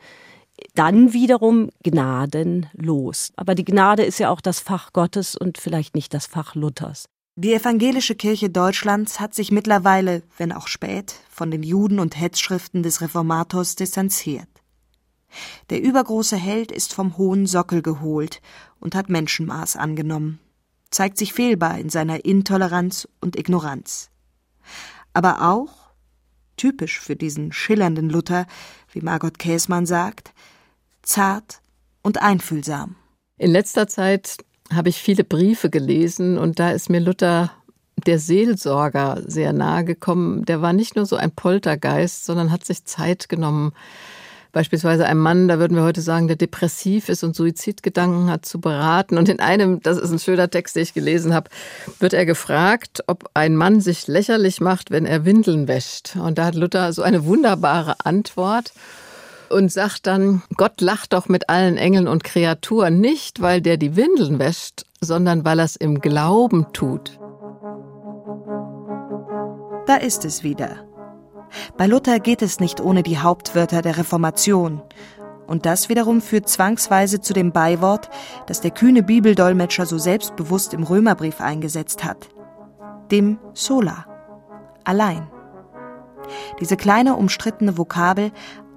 dann 0.75 1.13
wiederum 1.13 1.69
gnadenlos. 1.83 3.33
Aber 3.37 3.55
die 3.55 3.65
Gnade 3.65 4.05
ist 4.05 4.19
ja 4.19 4.31
auch 4.31 4.41
das 4.41 4.61
Fach 4.61 4.93
Gottes 4.95 5.37
und 5.37 5.59
vielleicht 5.59 5.95
nicht 5.95 6.15
das 6.15 6.27
Fach 6.27 6.55
Luthers. 6.55 7.05
Die 7.37 7.53
evangelische 7.53 8.15
Kirche 8.15 8.49
Deutschlands 8.49 9.21
hat 9.21 9.35
sich 9.35 9.53
mittlerweile, 9.53 10.23
wenn 10.39 10.53
auch 10.53 10.69
spät, 10.69 11.15
von 11.31 11.51
den 11.51 11.63
Juden 11.63 11.99
und 11.99 12.19
Hetzschriften 12.19 12.83
des 12.83 13.01
Reformators 13.01 13.75
distanziert. 13.75 14.49
Der 15.71 15.83
übergroße 15.83 16.37
Held 16.37 16.71
ist 16.71 16.93
vom 16.93 17.17
hohen 17.17 17.47
Sockel 17.47 17.83
geholt 17.83 18.41
und 18.81 18.95
hat 18.95 19.09
Menschenmaß 19.09 19.77
angenommen 19.77 20.41
zeigt 20.93 21.19
sich 21.19 21.33
fehlbar 21.33 21.79
in 21.79 21.89
seiner 21.89 22.25
Intoleranz 22.25 23.09
und 23.21 23.37
Ignoranz. 23.37 24.11
Aber 25.13 25.43
auch, 25.43 25.91
typisch 26.57 27.01
für 27.01 27.17
diesen 27.17 27.53
schillernden 27.53 28.09
Luther, 28.09 28.47
wie 28.93 29.01
Margot 29.01 29.39
Käßmann 29.39 29.87
sagt, 29.87 30.33
zart 31.03 31.61
und 32.03 32.23
einfühlsam. 32.23 32.97
In 33.39 33.51
letzter 33.51 33.89
Zeit 33.89 34.37
habe 34.73 34.89
ich 34.89 35.03
viele 35.03 35.25
Briefe 35.25 35.71
gelesen 35.71 36.39
und 36.39 36.59
da 36.59 36.71
ist 36.71 36.89
mir 36.89 37.01
Luther 37.01 37.51
der 38.07 38.19
Seelsorger 38.19 39.23
sehr 39.27 39.53
nahe 39.53 39.85
gekommen. 39.85 40.45
Der 40.45 40.63
war 40.63 40.73
nicht 40.73 40.97
nur 40.97 41.07
so 41.07 41.17
ein 41.17 41.35
Poltergeist, 41.35 42.25
sondern 42.25 42.51
hat 42.51 42.65
sich 42.65 42.85
Zeit 42.85 43.29
genommen, 43.29 43.73
beispielsweise 44.53 45.07
einem 45.07 45.21
Mann, 45.21 45.49
da 45.49 45.59
würden 45.59 45.77
wir 45.77 45.83
heute 45.83 46.03
sagen, 46.03 46.29
der 46.29 46.37
depressiv 46.37 47.09
ist 47.09 47.25
und 47.25 47.35
Suizidgedanken 47.35 48.31
hat, 48.31 48.47
zu 48.47 48.61
beraten. 48.61 49.19
Und 49.19 49.29
in 49.29 49.41
einem, 49.41 49.81
das 49.81 49.99
ist 49.99 50.11
ein 50.11 50.19
schöner 50.19 50.51
Text, 50.51 50.77
den 50.77 50.83
ich 50.83 50.95
gelesen 50.95 51.35
habe, 51.35 51.51
wird 51.99 52.13
er 52.13 52.27
gefragt, 52.27 53.03
ob 53.07 53.31
ein 53.35 53.57
Mann 53.57 53.81
sich 53.81 54.07
lächerlich 54.07 54.61
macht, 54.61 54.91
wenn 54.91 55.07
er 55.07 55.25
Windeln 55.25 55.69
wäscht. 55.69 56.17
Und 56.17 56.39
da 56.39 56.47
hat 56.47 56.55
Luther 56.55 56.93
so 56.93 57.03
eine 57.03 57.25
wunderbare 57.25 57.97
Antwort 58.05 58.73
und 59.49 59.73
sagt 59.73 60.07
dann, 60.07 60.43
Gott 60.57 60.81
lacht 60.81 61.13
doch 61.13 61.29
mit 61.29 61.49
allen 61.49 61.77
Engeln 61.77 62.09
und 62.09 62.25
Kreaturen 62.25 63.01
nicht, 63.01 63.41
weil 63.41 63.61
der 63.61 63.77
die 63.77 63.97
Windeln 63.97 64.39
wäscht, 64.39 64.85
sondern 65.01 65.45
weil 65.45 65.59
er 65.59 65.65
es 65.65 65.77
im 65.77 66.01
Glauben 66.01 66.67
tut. 66.73 67.19
Da 69.87 69.97
ist 69.97 70.25
es 70.25 70.43
wieder. 70.43 70.92
Bei 71.77 71.87
Luther 71.87 72.21
geht 72.21 72.43
es 72.43 72.61
nicht 72.61 72.81
ohne 72.81 73.03
die 73.03 73.19
Hauptwörter 73.19 73.83
der 73.83 73.99
Reformation. 73.99 74.83
Und 75.47 75.67
das 75.67 75.89
wiederum 75.89 76.21
führt 76.21 76.49
zwangsweise 76.49 77.21
zu 77.21 77.33
dem 77.33 77.53
Beiwort, 77.53 78.09
das 78.47 78.61
der 78.61 78.71
kühne 78.71 79.03
Bibeldolmetscher 79.03 79.87
so 79.87 79.99
selbstbewusst 79.99 80.73
im 80.73 80.83
Römerbrief 80.83 81.41
eingesetzt 81.41 82.05
hat. 82.05 82.29
Dem 83.11 83.39
Sola. 83.53 84.07
Allein. 84.85 85.29
Diese 86.61 86.77
kleine 86.77 87.17
umstrittene 87.17 87.77
Vokabel, 87.77 88.33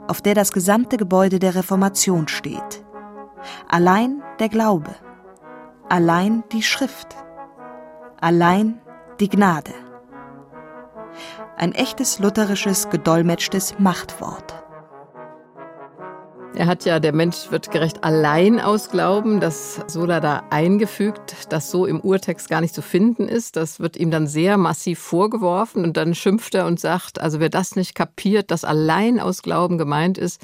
auf 0.08 0.22
der 0.22 0.36
das 0.36 0.52
gesamte 0.52 0.98
Gebäude 0.98 1.40
der 1.40 1.56
Reformation 1.56 2.28
steht. 2.28 2.84
Allein 3.70 4.22
der 4.40 4.50
Glaube. 4.50 4.96
Allein 5.88 6.44
die 6.52 6.64
Schrift. 6.64 7.16
Allein 8.20 8.82
die 9.20 9.30
Gnade 9.30 9.85
ein 11.58 11.74
echtes 11.74 12.20
lutherisches, 12.20 12.90
gedolmetschtes 12.90 13.76
Machtwort. 13.80 14.54
Er 16.56 16.68
hat 16.68 16.86
ja, 16.86 17.02
der 17.02 17.14
Mensch 17.14 17.52
wird 17.52 17.70
gerecht 17.70 18.06
allein 18.06 18.62
aus 18.62 18.90
Glauben, 18.90 19.42
das 19.42 19.82
Sola 19.88 20.22
da 20.22 20.44
eingefügt, 20.52 21.36
das 21.50 21.70
so 21.70 21.86
im 21.86 22.00
Urtext 22.00 22.50
gar 22.50 22.62
nicht 22.62 22.74
zu 22.74 22.82
finden 22.82 23.28
ist. 23.28 23.58
Das 23.58 23.82
wird 23.82 23.98
ihm 23.98 24.10
dann 24.10 24.26
sehr 24.26 24.56
massiv 24.58 25.00
vorgeworfen 25.00 25.84
und 25.84 25.98
dann 25.98 26.16
schimpft 26.16 26.56
er 26.56 26.66
und 26.66 26.80
sagt, 26.80 27.20
also 27.20 27.42
wer 27.42 27.50
das 27.50 27.76
nicht 27.76 27.94
kapiert, 27.94 28.52
dass 28.52 28.64
allein 28.64 29.20
aus 29.20 29.42
Glauben 29.42 29.78
gemeint 29.78 30.18
ist, 30.18 30.42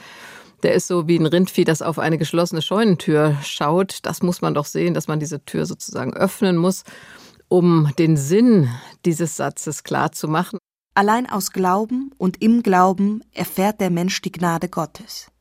der 0.63 0.73
ist 0.73 0.87
so 0.87 1.07
wie 1.07 1.17
ein 1.17 1.25
Rindvieh, 1.25 1.63
das 1.63 1.81
auf 1.81 1.97
eine 1.97 2.17
geschlossene 2.17 2.61
Scheunentür 2.61 3.37
schaut. 3.43 3.99
Das 4.03 4.21
muss 4.21 4.41
man 4.41 4.53
doch 4.53 4.65
sehen, 4.65 4.93
dass 4.93 5.07
man 5.07 5.19
diese 5.19 5.43
Tür 5.45 5.65
sozusagen 5.65 6.13
öffnen 6.13 6.57
muss. 6.57 6.83
um 7.51 7.91
den 7.99 8.15
Sinn 8.15 8.69
dieses 9.03 9.35
Satzes 9.35 9.83
klar 9.83 10.13
zu 10.13 10.29
machen. 10.29 10.57
Allein 10.93 11.29
aus 11.29 11.51
Glauben 11.51 12.11
und 12.17 12.41
im 12.41 12.63
Glauben 12.63 13.23
erfährt 13.33 13.79
der 13.79 13.89
Mensch 13.89 14.21
die 14.21 14.31
Gnade 14.31 14.67
Gottes. 14.67 15.31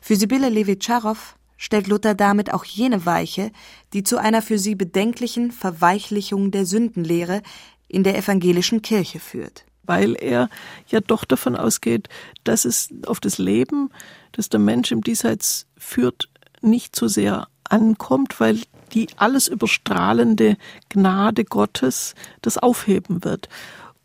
Für 0.00 0.16
Sibylle 0.16 0.48
Levitscharow 0.48 1.36
stellt 1.56 1.86
Luther 1.86 2.14
damit 2.14 2.52
auch 2.52 2.64
jene 2.64 3.06
Weiche, 3.06 3.52
die 3.92 4.02
zu 4.02 4.18
einer 4.18 4.42
für 4.42 4.58
sie 4.58 4.74
bedenklichen 4.74 5.52
Verweichlichung 5.52 6.50
der 6.50 6.66
Sündenlehre 6.66 7.42
in 7.88 8.02
der 8.02 8.18
evangelischen 8.18 8.82
Kirche 8.82 9.20
führt. 9.20 9.64
Weil 9.84 10.16
er 10.16 10.48
ja 10.88 11.00
doch 11.00 11.24
davon 11.24 11.54
ausgeht, 11.54 12.08
dass 12.42 12.64
es 12.64 12.88
auf 13.06 13.20
das 13.20 13.38
Leben, 13.38 13.90
das 14.32 14.48
der 14.48 14.58
Mensch 14.58 14.90
im 14.90 15.02
Diesseits 15.02 15.66
führt, 15.78 16.28
nicht 16.60 16.96
so 16.96 17.06
sehr 17.06 17.46
ankommt, 17.62 18.40
weil 18.40 18.60
die 18.92 19.08
alles 19.16 19.46
überstrahlende 19.46 20.56
Gnade 20.88 21.44
Gottes 21.44 22.14
das 22.42 22.58
aufheben 22.58 23.24
wird. 23.24 23.48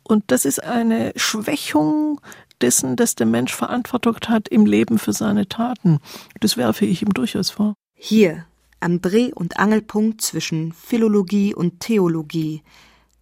Und 0.02 0.24
das 0.28 0.44
ist 0.44 0.62
eine 0.62 1.12
Schwächung 1.16 2.20
dessen, 2.60 2.96
dass 2.96 3.14
der 3.14 3.26
Mensch 3.26 3.54
Verantwortung 3.54 4.16
hat 4.26 4.48
im 4.48 4.66
Leben 4.66 4.98
für 4.98 5.12
seine 5.12 5.48
Taten. 5.48 5.98
Das 6.40 6.56
werfe 6.56 6.86
ich 6.86 7.02
ihm 7.02 7.12
durchaus 7.12 7.50
vor. 7.50 7.74
Hier, 7.94 8.46
am 8.80 9.00
Dreh- 9.00 9.32
und 9.32 9.58
Angelpunkt 9.58 10.20
zwischen 10.20 10.72
Philologie 10.72 11.54
und 11.54 11.80
Theologie, 11.80 12.62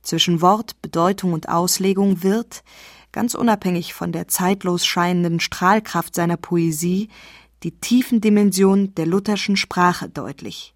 zwischen 0.03 0.41
Wort, 0.41 0.81
Bedeutung 0.81 1.33
und 1.33 1.49
Auslegung 1.49 2.23
wird, 2.23 2.63
ganz 3.13 3.35
unabhängig 3.35 3.93
von 3.93 4.13
der 4.13 4.29
zeitlos 4.29 4.87
scheinenden 4.87 5.41
Strahlkraft 5.41 6.15
seiner 6.15 6.37
Poesie, 6.37 7.09
die 7.63 7.73
tiefen 7.73 8.21
Dimension 8.21 8.95
der 8.95 9.07
lutherschen 9.07 9.57
Sprache 9.57 10.09
deutlich. 10.09 10.75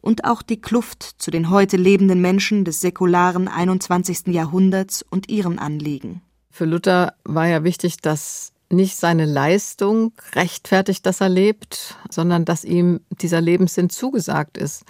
Und 0.00 0.24
auch 0.24 0.42
die 0.42 0.60
Kluft 0.60 1.02
zu 1.18 1.30
den 1.30 1.50
heute 1.50 1.76
lebenden 1.76 2.20
Menschen 2.20 2.64
des 2.64 2.80
säkularen 2.80 3.48
21. 3.48 4.28
Jahrhunderts 4.28 5.04
und 5.08 5.28
ihren 5.28 5.58
Anliegen. 5.58 6.22
Für 6.50 6.64
Luther 6.64 7.14
war 7.24 7.46
ja 7.46 7.64
wichtig, 7.64 7.98
dass 7.98 8.52
nicht 8.70 8.96
seine 8.96 9.24
Leistung 9.24 10.12
rechtfertigt, 10.34 11.04
dass 11.04 11.20
er 11.20 11.28
lebt, 11.28 11.96
sondern 12.08 12.44
dass 12.44 12.64
ihm 12.64 13.00
dieser 13.10 13.40
Lebenssinn 13.40 13.90
zugesagt 13.90 14.56
ist. 14.56 14.84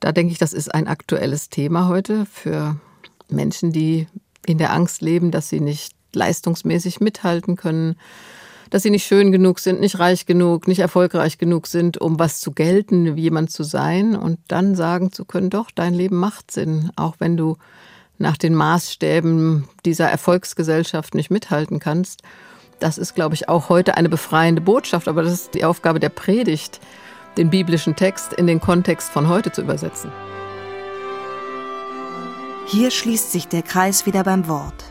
Da 0.00 0.12
denke 0.12 0.32
ich, 0.32 0.38
das 0.38 0.52
ist 0.52 0.74
ein 0.74 0.88
aktuelles 0.88 1.48
Thema 1.48 1.88
heute 1.88 2.26
für 2.26 2.76
Menschen, 3.28 3.72
die 3.72 4.08
in 4.44 4.58
der 4.58 4.72
Angst 4.72 5.02
leben, 5.02 5.30
dass 5.30 5.48
sie 5.48 5.60
nicht 5.60 5.94
leistungsmäßig 6.12 7.00
mithalten 7.00 7.56
können, 7.56 7.96
dass 8.70 8.82
sie 8.82 8.90
nicht 8.90 9.06
schön 9.06 9.32
genug 9.32 9.58
sind, 9.58 9.80
nicht 9.80 9.98
reich 9.98 10.26
genug, 10.26 10.66
nicht 10.68 10.80
erfolgreich 10.80 11.38
genug 11.38 11.66
sind, 11.66 11.98
um 11.98 12.18
was 12.18 12.40
zu 12.40 12.52
gelten, 12.52 13.16
wie 13.16 13.22
jemand 13.22 13.50
zu 13.50 13.62
sein 13.62 14.16
und 14.16 14.38
dann 14.48 14.74
sagen 14.74 15.12
zu 15.12 15.24
können, 15.24 15.50
doch, 15.50 15.70
dein 15.70 15.94
Leben 15.94 16.16
macht 16.16 16.50
Sinn, 16.50 16.90
auch 16.96 17.16
wenn 17.18 17.36
du 17.36 17.56
nach 18.18 18.36
den 18.36 18.54
Maßstäben 18.54 19.68
dieser 19.84 20.08
Erfolgsgesellschaft 20.08 21.14
nicht 21.14 21.30
mithalten 21.30 21.78
kannst. 21.78 22.22
Das 22.78 22.98
ist, 22.98 23.14
glaube 23.14 23.34
ich, 23.34 23.48
auch 23.48 23.68
heute 23.68 23.96
eine 23.96 24.08
befreiende 24.08 24.60
Botschaft, 24.60 25.08
aber 25.08 25.22
das 25.22 25.32
ist 25.32 25.54
die 25.54 25.64
Aufgabe 25.64 26.00
der 26.00 26.08
Predigt, 26.08 26.80
den 27.36 27.50
biblischen 27.50 27.96
Text 27.96 28.32
in 28.32 28.46
den 28.46 28.60
Kontext 28.60 29.10
von 29.10 29.28
heute 29.28 29.52
zu 29.52 29.62
übersetzen. 29.62 30.10
Hier 32.66 32.90
schließt 32.90 33.30
sich 33.30 33.48
der 33.48 33.62
Kreis 33.62 34.06
wieder 34.06 34.24
beim 34.24 34.48
Wort 34.48 34.84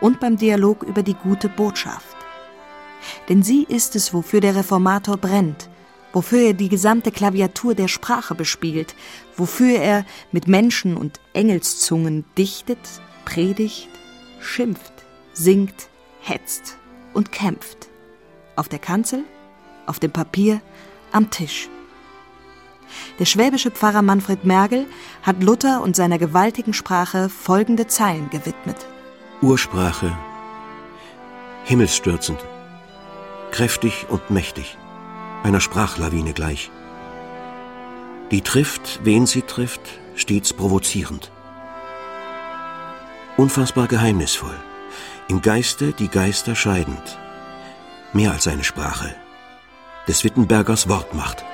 und 0.00 0.18
beim 0.18 0.36
Dialog 0.36 0.82
über 0.82 1.02
die 1.02 1.14
gute 1.14 1.48
Botschaft. 1.48 2.21
Denn 3.28 3.42
sie 3.42 3.64
ist 3.64 3.96
es, 3.96 4.12
wofür 4.12 4.40
der 4.40 4.56
Reformator 4.56 5.16
brennt, 5.16 5.68
wofür 6.12 6.40
er 6.40 6.54
die 6.54 6.68
gesamte 6.68 7.10
Klaviatur 7.10 7.74
der 7.74 7.88
Sprache 7.88 8.34
bespielt, 8.34 8.94
wofür 9.36 9.78
er 9.78 10.04
mit 10.30 10.48
Menschen 10.48 10.96
und 10.96 11.20
Engelszungen 11.32 12.24
dichtet, 12.36 12.78
predigt, 13.24 13.88
schimpft, 14.40 14.92
singt, 15.32 15.88
hetzt 16.20 16.76
und 17.14 17.32
kämpft. 17.32 17.88
Auf 18.56 18.68
der 18.68 18.78
Kanzel, 18.78 19.24
auf 19.86 19.98
dem 19.98 20.12
Papier, 20.12 20.60
am 21.12 21.30
Tisch. 21.30 21.68
Der 23.18 23.24
schwäbische 23.24 23.70
Pfarrer 23.70 24.02
Manfred 24.02 24.44
Mergel 24.44 24.86
hat 25.22 25.42
Luther 25.42 25.82
und 25.82 25.96
seiner 25.96 26.18
gewaltigen 26.18 26.74
Sprache 26.74 27.28
folgende 27.28 27.86
Zeilen 27.86 28.28
gewidmet. 28.30 28.76
Ursprache, 29.40 30.16
himmelsstürzend, 31.64 32.38
kräftig 33.52 34.06
und 34.08 34.30
mächtig, 34.30 34.76
einer 35.44 35.60
Sprachlawine 35.60 36.32
gleich. 36.32 36.70
Die 38.32 38.40
trifft, 38.40 39.00
wen 39.04 39.26
sie 39.26 39.42
trifft, 39.42 39.82
stets 40.16 40.52
provozierend. 40.52 41.30
Unfassbar 43.36 43.86
geheimnisvoll, 43.86 44.56
im 45.28 45.42
Geiste 45.42 45.92
die 45.92 46.08
Geister 46.08 46.56
scheidend, 46.56 47.18
mehr 48.12 48.32
als 48.32 48.48
eine 48.48 48.64
Sprache, 48.64 49.14
des 50.08 50.24
Wittenbergers 50.24 50.88
Wortmacht. 50.88 51.44